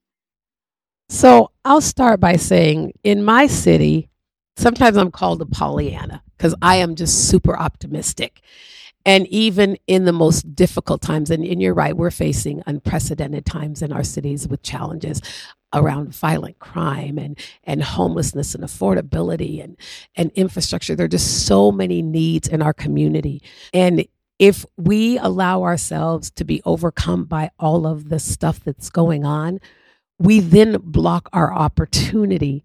So 1.10 1.52
I'll 1.64 1.82
start 1.82 2.20
by 2.20 2.36
saying 2.36 2.94
in 3.04 3.24
my 3.24 3.48
city, 3.48 4.10
sometimes 4.58 4.98
I'm 4.98 5.12
called 5.12 5.42
a 5.42 5.46
Pollyanna 5.46 6.24
because 6.38 6.56
I 6.62 6.78
am 6.78 6.96
just 6.96 7.30
super 7.30 7.58
optimistic. 7.58 8.42
And 9.06 9.28
even 9.28 9.78
in 9.86 10.06
the 10.06 10.12
most 10.12 10.56
difficult 10.56 11.02
times, 11.02 11.30
and, 11.30 11.46
and, 11.46 11.62
you're 11.62 11.76
right, 11.76 11.96
we're 11.96 12.12
facing 12.12 12.64
unprecedented 12.66 13.46
times 13.46 13.82
in 13.82 13.94
our 13.94 14.04
cities 14.04 14.48
with 14.48 14.64
challenges 14.64 15.22
around 15.74 16.14
violent 16.14 16.58
crime 16.60 17.18
and, 17.18 17.38
and 17.64 17.84
homelessness 17.84 18.56
and 18.56 18.64
affordability 18.64 19.64
and, 19.64 19.78
and 20.16 20.32
infrastructure. 20.32 20.96
There 20.96 21.06
are 21.06 21.10
just 21.10 21.46
so 21.46 21.72
many 21.72 22.02
needs 22.02 22.48
in 22.48 22.62
our 22.62 22.74
community. 22.74 23.44
And 23.74 24.08
if 24.40 24.66
we 24.78 25.18
allow 25.20 25.64
ourselves 25.64 26.32
to 26.32 26.44
be 26.44 26.62
overcome 26.66 27.26
by 27.26 27.52
all 27.60 27.86
of 27.86 28.10
the 28.10 28.20
stuff 28.20 28.60
that's 28.64 28.90
going 28.90 29.24
on, 29.24 29.60
we 30.18 30.40
then 30.40 30.78
block 30.82 31.30
our 31.32 31.54
opportunity 31.54 32.64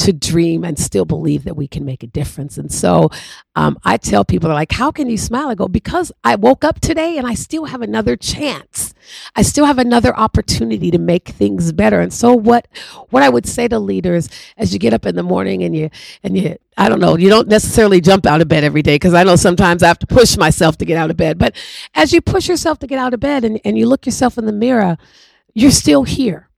to 0.00 0.12
dream 0.14 0.64
and 0.64 0.78
still 0.78 1.04
believe 1.04 1.44
that 1.44 1.56
we 1.56 1.68
can 1.68 1.84
make 1.84 2.02
a 2.02 2.06
difference. 2.06 2.56
And 2.56 2.72
so 2.72 3.10
um, 3.54 3.78
I 3.84 3.98
tell 3.98 4.24
people, 4.24 4.48
they're 4.48 4.54
like, 4.54 4.72
how 4.72 4.90
can 4.90 5.10
you 5.10 5.18
smile? 5.18 5.48
I 5.48 5.54
go, 5.54 5.68
because 5.68 6.10
I 6.24 6.36
woke 6.36 6.64
up 6.64 6.80
today 6.80 7.18
and 7.18 7.26
I 7.26 7.34
still 7.34 7.66
have 7.66 7.82
another 7.82 8.16
chance. 8.16 8.94
I 9.36 9.42
still 9.42 9.66
have 9.66 9.78
another 9.78 10.16
opportunity 10.16 10.90
to 10.90 10.98
make 10.98 11.28
things 11.28 11.72
better. 11.72 12.00
And 12.00 12.12
so 12.12 12.34
what, 12.34 12.66
what 13.10 13.22
I 13.22 13.28
would 13.28 13.46
say 13.46 13.68
to 13.68 13.78
leaders 13.78 14.28
as 14.56 14.72
you 14.72 14.78
get 14.78 14.94
up 14.94 15.04
in 15.04 15.16
the 15.16 15.22
morning 15.22 15.62
and 15.62 15.76
you, 15.76 15.90
and 16.22 16.36
you, 16.36 16.56
I 16.78 16.88
don't 16.88 17.00
know, 17.00 17.16
you 17.16 17.28
don't 17.28 17.48
necessarily 17.48 18.00
jump 18.00 18.24
out 18.24 18.40
of 18.40 18.48
bed 18.48 18.64
every 18.64 18.82
day 18.82 18.94
because 18.94 19.14
I 19.14 19.24
know 19.24 19.36
sometimes 19.36 19.82
I 19.82 19.88
have 19.88 19.98
to 19.98 20.06
push 20.06 20.36
myself 20.38 20.78
to 20.78 20.86
get 20.86 20.96
out 20.96 21.10
of 21.10 21.16
bed. 21.18 21.38
But 21.38 21.54
as 21.94 22.12
you 22.12 22.22
push 22.22 22.48
yourself 22.48 22.78
to 22.78 22.86
get 22.86 22.98
out 22.98 23.12
of 23.12 23.20
bed 23.20 23.44
and, 23.44 23.60
and 23.64 23.76
you 23.76 23.86
look 23.86 24.06
yourself 24.06 24.38
in 24.38 24.46
the 24.46 24.52
mirror, 24.52 24.96
you're 25.52 25.70
still 25.70 26.04
here 26.04 26.49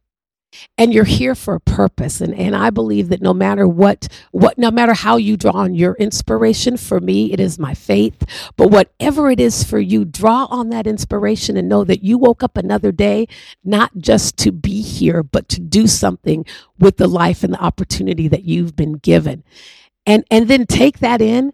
and 0.78 0.92
you're 0.94 1.04
here 1.04 1.34
for 1.34 1.54
a 1.54 1.60
purpose. 1.60 2.20
And, 2.20 2.34
and 2.34 2.56
i 2.56 2.70
believe 2.70 3.08
that 3.10 3.22
no 3.22 3.34
matter 3.34 3.66
what 3.68 4.08
what 4.32 4.58
no 4.58 4.70
matter 4.70 4.94
how 4.94 5.16
you 5.16 5.36
draw 5.36 5.52
on 5.52 5.74
your 5.74 5.94
inspiration 5.94 6.76
for 6.76 7.00
me 7.00 7.32
it 7.32 7.40
is 7.40 7.58
my 7.58 7.74
faith. 7.74 8.22
But 8.56 8.70
whatever 8.70 9.30
it 9.30 9.40
is 9.40 9.64
for 9.64 9.78
you 9.78 10.04
draw 10.04 10.46
on 10.46 10.70
that 10.70 10.86
inspiration 10.86 11.56
and 11.56 11.68
know 11.68 11.84
that 11.84 12.02
you 12.04 12.18
woke 12.18 12.42
up 12.42 12.56
another 12.56 12.92
day 12.92 13.28
not 13.64 13.92
just 13.98 14.36
to 14.38 14.52
be 14.52 14.82
here 14.82 15.22
but 15.22 15.48
to 15.50 15.60
do 15.60 15.86
something 15.86 16.44
with 16.78 16.96
the 16.96 17.08
life 17.08 17.44
and 17.44 17.54
the 17.54 17.62
opportunity 17.62 18.28
that 18.28 18.44
you've 18.44 18.76
been 18.76 18.94
given. 18.94 19.44
And 20.06 20.24
and 20.30 20.48
then 20.48 20.66
take 20.66 21.00
that 21.00 21.22
in 21.22 21.52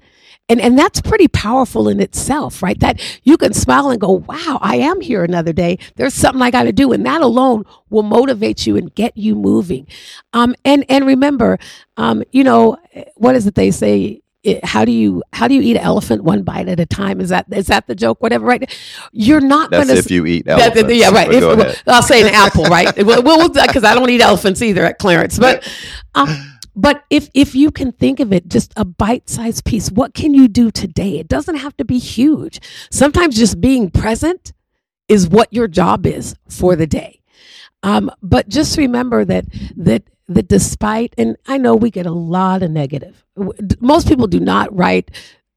and 0.49 0.61
and 0.61 0.79
that's 0.79 1.01
pretty 1.01 1.29
powerful 1.29 1.89
in 1.89 2.01
itself 2.01 2.63
right 2.63 2.81
that 2.81 3.01
you 3.23 3.37
can 3.37 3.53
smile 3.53 3.91
and 3.91 4.01
go 4.01 4.13
wow 4.13 4.59
i 4.61 4.77
am 4.77 5.01
here 5.01 5.25
another 5.25 5.53
day 5.53 5.79
there's 5.97 6.15
something 6.15 6.43
i 6.43 6.51
got 6.51 6.65
to 6.65 6.73
do 6.73 6.93
and 6.93 7.05
that 7.05 7.21
alone 7.21 7.65
will 7.91 8.03
motivate 8.03 8.67
you 8.67 8.77
and 8.77 8.95
get 8.95 9.17
you 9.17 9.35
moving 9.35 9.87
um 10.33 10.55
and 10.65 10.85
and 10.89 11.07
remember 11.07 11.59
um 11.97 12.23
you 12.33 12.45
know 12.45 12.77
what 13.17 13.35
is 13.35 13.47
it 13.47 13.55
they 13.55 13.71
say 13.71 14.21
it, 14.45 14.65
how 14.65 14.85
do 14.85 14.93
you 14.93 15.23
how 15.33 15.49
do 15.49 15.55
you 15.55 15.61
eat 15.61 15.77
an 15.77 15.83
elephant 15.83 16.23
one 16.23 16.43
bite 16.43 16.69
at 16.69 16.79
a 16.79 16.87
time? 16.87 17.21
Is 17.21 17.31
that 17.31 17.47
is 17.51 17.67
that 17.67 17.87
the 17.89 17.95
joke? 17.95 18.23
Whatever, 18.23 18.47
right? 18.47 18.73
You're 19.13 19.41
not 19.41 19.71
going 19.71 19.89
to. 19.89 19.95
If 19.95 20.11
you 20.11 20.27
eat 20.27 20.47
elephants, 20.47 20.95
yeah, 20.95 21.11
right. 21.11 21.31
If, 21.33 21.43
well, 21.43 21.75
I'll 21.89 22.03
say 22.03 22.23
an 22.23 22.33
apple, 22.33 22.65
right? 22.65 22.97
Well, 23.05 23.49
because 23.49 23.85
I 23.85 23.95
don't 23.95 24.09
eat 24.11 24.21
elephants 24.21 24.63
either 24.63 24.85
at 24.85 24.99
Clarence, 24.99 25.39
but. 25.39 25.69
Um, 26.15 26.29
but 26.79 27.05
if 27.11 27.29
if 27.35 27.57
you 27.57 27.73
can 27.73 27.91
think 27.91 28.21
of 28.21 28.33
it 28.33 28.47
just 28.47 28.73
a 28.77 28.85
bite-sized 28.85 29.65
piece, 29.65 29.91
what 29.91 30.15
can 30.15 30.33
you 30.33 30.47
do 30.47 30.71
today? 30.71 31.19
It 31.19 31.27
doesn't 31.27 31.57
have 31.57 31.77
to 31.79 31.85
be 31.85 31.99
huge. 31.99 32.61
Sometimes 32.93 33.37
just 33.37 33.61
being 33.61 33.91
present 33.91 34.53
is 35.09 35.29
what 35.29 35.53
your 35.53 35.67
job 35.67 36.07
is 36.07 36.37
for 36.49 36.77
the 36.77 36.87
day. 36.87 37.21
Um, 37.83 38.13
but 38.23 38.49
just 38.49 38.79
remember 38.79 39.25
that 39.25 39.47
that 39.77 40.05
that 40.29 40.47
despite 40.47 41.15
and 41.19 41.37
I 41.49 41.59
know 41.59 41.75
we 41.75 41.91
get 41.91 42.07
a 42.07 42.13
lot 42.13 42.63
of 42.63 42.71
negative. 42.71 43.25
Most 43.81 44.07
people 44.07 44.29
do 44.29 44.39
not 44.39 44.73
write 44.73 45.11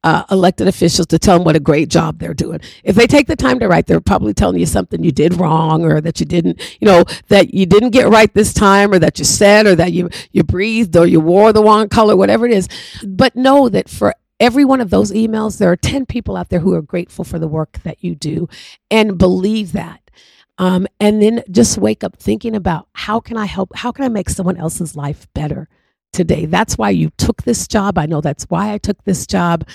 uh, 0.04 0.24
elected 0.30 0.68
officials 0.68 1.06
to 1.08 1.18
tell 1.18 1.38
them 1.38 1.44
what 1.44 1.56
a 1.56 1.60
great 1.60 1.88
job 1.88 2.18
they're 2.18 2.34
doing. 2.34 2.60
If 2.84 2.96
they 2.96 3.06
take 3.06 3.26
the 3.26 3.36
time 3.36 3.58
to 3.60 3.68
write, 3.68 3.86
they're 3.86 4.00
probably 4.00 4.34
telling 4.34 4.58
you 4.58 4.66
something 4.66 5.02
you 5.02 5.12
did 5.12 5.34
wrong 5.34 5.84
or 5.84 6.00
that 6.00 6.20
you 6.20 6.26
didn't, 6.26 6.60
you 6.80 6.86
know, 6.86 7.04
that 7.28 7.54
you 7.54 7.66
didn't 7.66 7.90
get 7.90 8.08
right 8.08 8.32
this 8.34 8.52
time 8.52 8.92
or 8.92 8.98
that 8.98 9.18
you 9.18 9.24
said 9.24 9.66
or 9.66 9.76
that 9.76 9.92
you, 9.92 10.10
you 10.32 10.42
breathed 10.42 10.96
or 10.96 11.06
you 11.06 11.20
wore 11.20 11.52
the 11.52 11.62
wrong 11.62 11.88
color, 11.88 12.16
whatever 12.16 12.46
it 12.46 12.52
is. 12.52 12.68
But 13.06 13.36
know 13.36 13.68
that 13.68 13.88
for 13.88 14.14
every 14.40 14.64
one 14.64 14.80
of 14.80 14.90
those 14.90 15.12
emails, 15.12 15.58
there 15.58 15.70
are 15.70 15.76
10 15.76 16.06
people 16.06 16.36
out 16.36 16.48
there 16.48 16.60
who 16.60 16.74
are 16.74 16.82
grateful 16.82 17.24
for 17.24 17.38
the 17.38 17.48
work 17.48 17.78
that 17.84 18.02
you 18.02 18.14
do 18.14 18.48
and 18.90 19.18
believe 19.18 19.72
that. 19.72 20.00
Um, 20.58 20.86
and 21.00 21.22
then 21.22 21.42
just 21.50 21.78
wake 21.78 22.04
up 22.04 22.18
thinking 22.18 22.54
about 22.54 22.88
how 22.92 23.20
can 23.20 23.36
I 23.36 23.46
help? 23.46 23.74
How 23.76 23.90
can 23.92 24.04
I 24.04 24.08
make 24.08 24.28
someone 24.28 24.56
else's 24.56 24.94
life 24.96 25.26
better? 25.32 25.68
Today. 26.12 26.46
That's 26.46 26.76
why 26.76 26.90
you 26.90 27.10
took 27.18 27.42
this 27.42 27.66
job. 27.66 27.98
I 27.98 28.06
know 28.06 28.20
that's 28.20 28.44
why 28.44 28.72
I 28.72 28.78
took 28.78 29.02
this 29.04 29.26
job. 29.26 29.66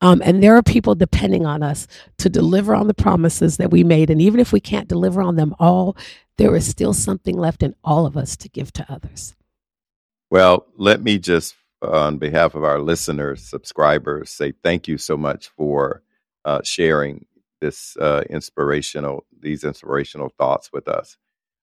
Um, 0.00 0.20
and 0.24 0.42
there 0.42 0.56
are 0.56 0.62
people 0.62 0.94
depending 0.94 1.46
on 1.46 1.62
us 1.62 1.86
to 2.18 2.28
deliver 2.28 2.74
on 2.74 2.88
the 2.88 2.94
promises 2.94 3.56
that 3.58 3.70
we 3.70 3.84
made. 3.84 4.10
And 4.10 4.20
even 4.20 4.40
if 4.40 4.52
we 4.52 4.60
can't 4.60 4.88
deliver 4.88 5.22
on 5.22 5.36
them 5.36 5.54
all, 5.58 5.96
there 6.36 6.56
is 6.56 6.66
still 6.66 6.92
something 6.92 7.36
left 7.36 7.62
in 7.62 7.74
all 7.84 8.06
of 8.06 8.16
us 8.16 8.36
to 8.38 8.48
give 8.48 8.72
to 8.72 8.92
others. 8.92 9.34
Well, 10.30 10.66
let 10.76 11.02
me 11.02 11.18
just, 11.18 11.54
on 11.80 12.18
behalf 12.18 12.54
of 12.54 12.64
our 12.64 12.80
listeners, 12.80 13.42
subscribers, 13.42 14.30
say 14.30 14.52
thank 14.62 14.88
you 14.88 14.98
so 14.98 15.16
much 15.16 15.48
for 15.48 16.02
uh, 16.44 16.60
sharing 16.64 17.26
this 17.60 17.96
uh, 17.98 18.24
inspirational, 18.28 19.24
these 19.40 19.62
inspirational 19.64 20.30
thoughts 20.36 20.70
with 20.72 20.88
us. 20.88 21.16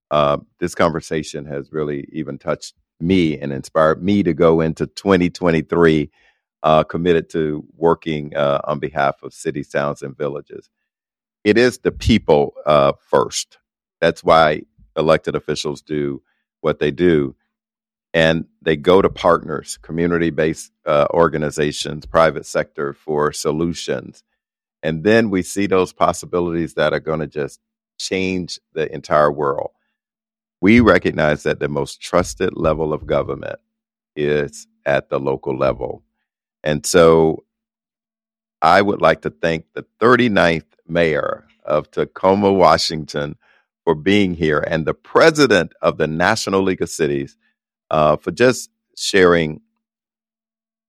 Uh, 0.10 0.38
this 0.60 0.74
conversation 0.74 1.46
has 1.46 1.72
really 1.72 2.08
even 2.12 2.38
touched 2.38 2.76
me 3.02 3.40
and 3.40 3.52
inspired 3.54 4.04
me 4.04 4.24
to 4.24 4.34
go 4.34 4.62
into 4.62 4.88
2023 4.88 6.10
uh, 6.64 6.84
committed 6.84 7.30
to 7.32 7.66
working 7.76 8.36
uh, 8.36 8.62
on 8.66 8.80
behalf 8.80 9.24
of 9.24 9.34
cities, 9.34 9.70
towns, 9.70 10.02
and 10.02 10.18
villages. 10.18 10.70
It 11.44 11.58
is 11.58 11.80
the 11.80 11.92
people 11.92 12.54
uh, 12.66 12.94
first. 13.10 13.58
That's 14.00 14.24
why 14.24 14.64
elected 14.96 15.36
officials 15.36 15.82
do 15.82 16.22
what 16.62 16.80
they 16.80 16.92
do. 16.92 17.36
And 18.14 18.46
they 18.62 18.76
go 18.76 19.02
to 19.02 19.10
partners, 19.10 19.78
community 19.82 20.30
based 20.30 20.72
uh, 20.86 21.08
organizations, 21.12 22.06
private 22.06 22.46
sector 22.46 22.94
for 22.94 23.32
solutions. 23.32 24.24
And 24.84 25.04
then 25.04 25.30
we 25.30 25.44
see 25.44 25.66
those 25.66 25.94
possibilities 25.94 26.74
that 26.76 26.94
are 26.94 27.00
going 27.00 27.22
to 27.22 27.28
just 27.28 27.60
change 27.98 28.60
the 28.74 28.92
entire 28.94 29.32
world 29.32 29.72
we 30.62 30.80
recognize 30.80 31.44
that 31.44 31.60
the 31.60 31.68
most 31.68 32.02
trusted 32.02 32.56
level 32.56 32.94
of 32.94 33.08
government 33.08 33.60
is 34.16 34.68
at 34.86 35.10
the 35.10 35.20
local 35.20 35.58
level. 35.58 36.04
And 36.64 36.86
so 36.86 37.44
I 38.62 38.82
would 38.82 39.02
like 39.02 39.24
to 39.24 39.32
thank 39.32 39.66
the 39.74 39.86
39th 40.00 40.66
mayor 40.88 41.46
of 41.66 41.90
Tacoma, 41.90 42.54
Washington, 42.54 43.36
for 43.84 43.96
being 43.96 44.36
here 44.36 44.64
and 44.68 44.86
the 44.86 44.94
president 44.94 45.74
of 45.82 45.98
the 45.98 46.08
National 46.08 46.62
League 46.62 46.84
of 46.84 46.90
Cities 46.90 47.36
uh, 47.90 48.16
for 48.16 48.32
just 48.32 48.70
sharing 48.96 49.62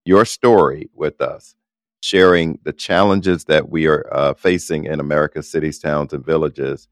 your 0.05 0.25
story 0.25 0.89
with 0.93 1.19
us, 1.19 1.55
sharing 2.01 2.59
the 2.63 2.73
challenges 2.73 3.45
that 3.45 3.69
we 3.69 3.87
are 3.87 4.05
uh, 4.11 4.33
facing 4.35 4.85
in 4.85 4.99
America's 4.99 5.49
cities, 5.49 5.79
towns, 5.79 6.13
and 6.13 6.23
villages, 6.23 6.87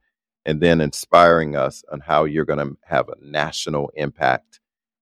and 0.46 0.62
then 0.62 0.82
inspiring 0.82 1.56
us 1.56 1.84
on 1.92 2.00
how 2.00 2.26
you're 2.26 2.46
going 2.46 2.60
to 2.60 2.78
have 2.86 3.10
a 3.10 3.16
national 3.22 3.92
impact 3.96 4.60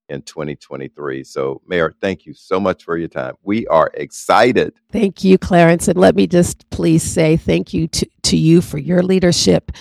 in 0.09 0.21
2023. 0.23 1.23
So, 1.23 1.61
Mayor, 1.67 1.93
thank 2.01 2.25
you 2.25 2.33
so 2.33 2.59
much 2.59 2.83
for 2.83 2.97
your 2.97 3.07
time. 3.07 3.35
We 3.43 3.67
are 3.67 3.91
excited. 3.93 4.73
Thank 4.91 5.23
you, 5.23 5.37
Clarence. 5.37 5.87
And 5.87 5.99
let 5.99 6.15
me 6.15 6.27
just 6.27 6.69
please 6.71 7.03
say 7.03 7.37
thank 7.37 7.73
you 7.73 7.87
to, 7.89 8.09
to 8.23 8.37
you 8.37 8.61
for 8.61 8.77
your 8.77 9.03
leadership 9.03 9.71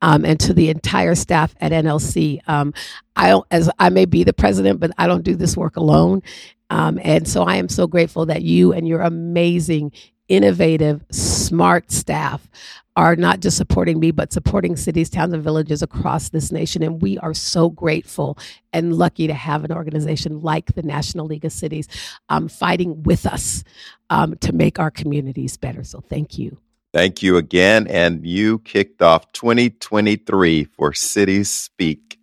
um, 0.00 0.24
and 0.24 0.38
to 0.40 0.54
the 0.54 0.70
entire 0.70 1.14
staff 1.14 1.54
at 1.60 1.72
NLC. 1.72 2.40
Um, 2.48 2.72
I 3.16 3.40
as 3.50 3.70
I 3.78 3.90
may 3.90 4.04
be 4.04 4.24
the 4.24 4.32
president, 4.32 4.80
but 4.80 4.92
I 4.98 5.06
don't 5.06 5.24
do 5.24 5.34
this 5.34 5.56
work 5.56 5.76
alone. 5.76 6.22
Um, 6.70 6.98
and 7.02 7.28
so 7.28 7.42
I 7.42 7.56
am 7.56 7.68
so 7.68 7.86
grateful 7.86 8.26
that 8.26 8.42
you 8.42 8.72
and 8.72 8.88
your 8.88 9.02
amazing, 9.02 9.92
innovative, 10.28 11.04
smart 11.10 11.92
staff 11.92 12.48
are 12.96 13.16
not 13.16 13.40
just 13.40 13.56
supporting 13.56 13.98
me, 13.98 14.10
but 14.10 14.32
supporting 14.32 14.76
cities, 14.76 15.08
towns, 15.08 15.32
and 15.32 15.42
villages 15.42 15.82
across 15.82 16.28
this 16.28 16.52
nation. 16.52 16.82
And 16.82 17.00
we 17.00 17.18
are 17.18 17.34
so 17.34 17.70
grateful 17.70 18.38
and 18.72 18.94
lucky 18.94 19.26
to 19.26 19.34
have 19.34 19.64
an 19.64 19.72
organization 19.72 20.40
like 20.40 20.74
the 20.74 20.82
National 20.82 21.26
League 21.26 21.44
of 21.44 21.52
Cities 21.52 21.88
um, 22.28 22.48
fighting 22.48 23.02
with 23.02 23.26
us 23.26 23.64
um, 24.10 24.36
to 24.38 24.52
make 24.52 24.78
our 24.78 24.90
communities 24.90 25.56
better. 25.56 25.84
So 25.84 26.00
thank 26.00 26.38
you. 26.38 26.58
Thank 26.92 27.22
you 27.22 27.38
again. 27.38 27.86
And 27.88 28.26
you 28.26 28.58
kicked 28.60 29.00
off 29.00 29.32
2023 29.32 30.64
for 30.64 30.92
Cities 30.92 31.50
Speak 31.50 32.18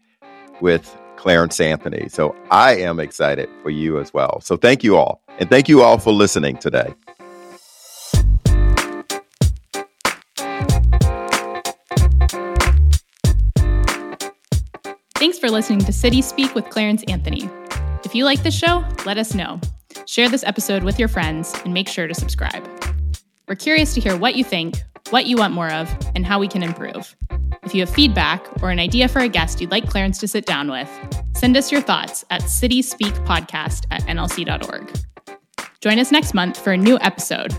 with 0.61 0.95
Clarence 1.15 1.59
Anthony. 1.59 2.07
So 2.09 2.35
I 2.51 2.75
am 2.75 2.99
excited 2.99 3.49
for 3.63 3.71
you 3.71 3.99
as 3.99 4.13
well. 4.13 4.39
So 4.41 4.55
thank 4.57 4.83
you 4.83 4.95
all. 4.95 5.23
And 5.39 5.49
thank 5.49 5.67
you 5.67 5.81
all 5.81 5.97
for 5.97 6.13
listening 6.13 6.57
today. 6.57 6.93
For 15.39 15.49
listening 15.49 15.79
to 15.79 15.93
Cities 15.93 16.27
Speak 16.27 16.53
with 16.53 16.69
Clarence 16.69 17.01
Anthony. 17.07 17.49
If 18.03 18.13
you 18.13 18.25
like 18.25 18.43
this 18.43 18.53
show, 18.53 18.83
let 19.05 19.17
us 19.17 19.33
know. 19.33 19.61
Share 20.05 20.27
this 20.27 20.43
episode 20.43 20.83
with 20.83 20.99
your 20.99 21.07
friends 21.07 21.55
and 21.63 21.73
make 21.73 21.87
sure 21.87 22.07
to 22.07 22.13
subscribe. 22.13 22.67
We're 23.47 23.55
curious 23.55 23.93
to 23.93 24.01
hear 24.01 24.17
what 24.17 24.35
you 24.35 24.43
think, 24.43 24.83
what 25.11 25.27
you 25.27 25.37
want 25.37 25.53
more 25.53 25.71
of, 25.71 25.89
and 26.13 26.25
how 26.25 26.39
we 26.39 26.49
can 26.49 26.61
improve. 26.61 27.15
If 27.63 27.73
you 27.73 27.79
have 27.79 27.89
feedback 27.89 28.45
or 28.61 28.69
an 28.69 28.79
idea 28.79 29.07
for 29.07 29.19
a 29.19 29.29
guest 29.29 29.61
you'd 29.61 29.71
like 29.71 29.89
Clarence 29.89 30.17
to 30.19 30.27
sit 30.27 30.45
down 30.45 30.69
with, 30.69 30.89
send 31.33 31.55
us 31.55 31.71
your 31.71 31.81
thoughts 31.81 32.25
at 32.29 32.41
cityspeakpodcast 32.41 33.85
at 33.91 34.01
nlc.org. 34.03 34.91
Join 35.79 35.99
us 35.99 36.11
next 36.11 36.33
month 36.33 36.59
for 36.59 36.73
a 36.73 36.77
new 36.77 36.99
episode. 36.99 37.57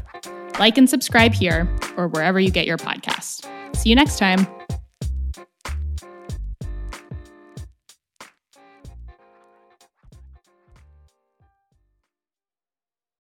Like 0.59 0.77
and 0.77 0.89
subscribe 0.89 1.33
here 1.33 1.67
or 1.97 2.09
wherever 2.09 2.39
you 2.39 2.51
get 2.51 2.67
your 2.67 2.77
podcast. 2.77 3.47
See 3.75 3.89
you 3.89 3.97
next 3.97 4.19
time. 4.19 4.47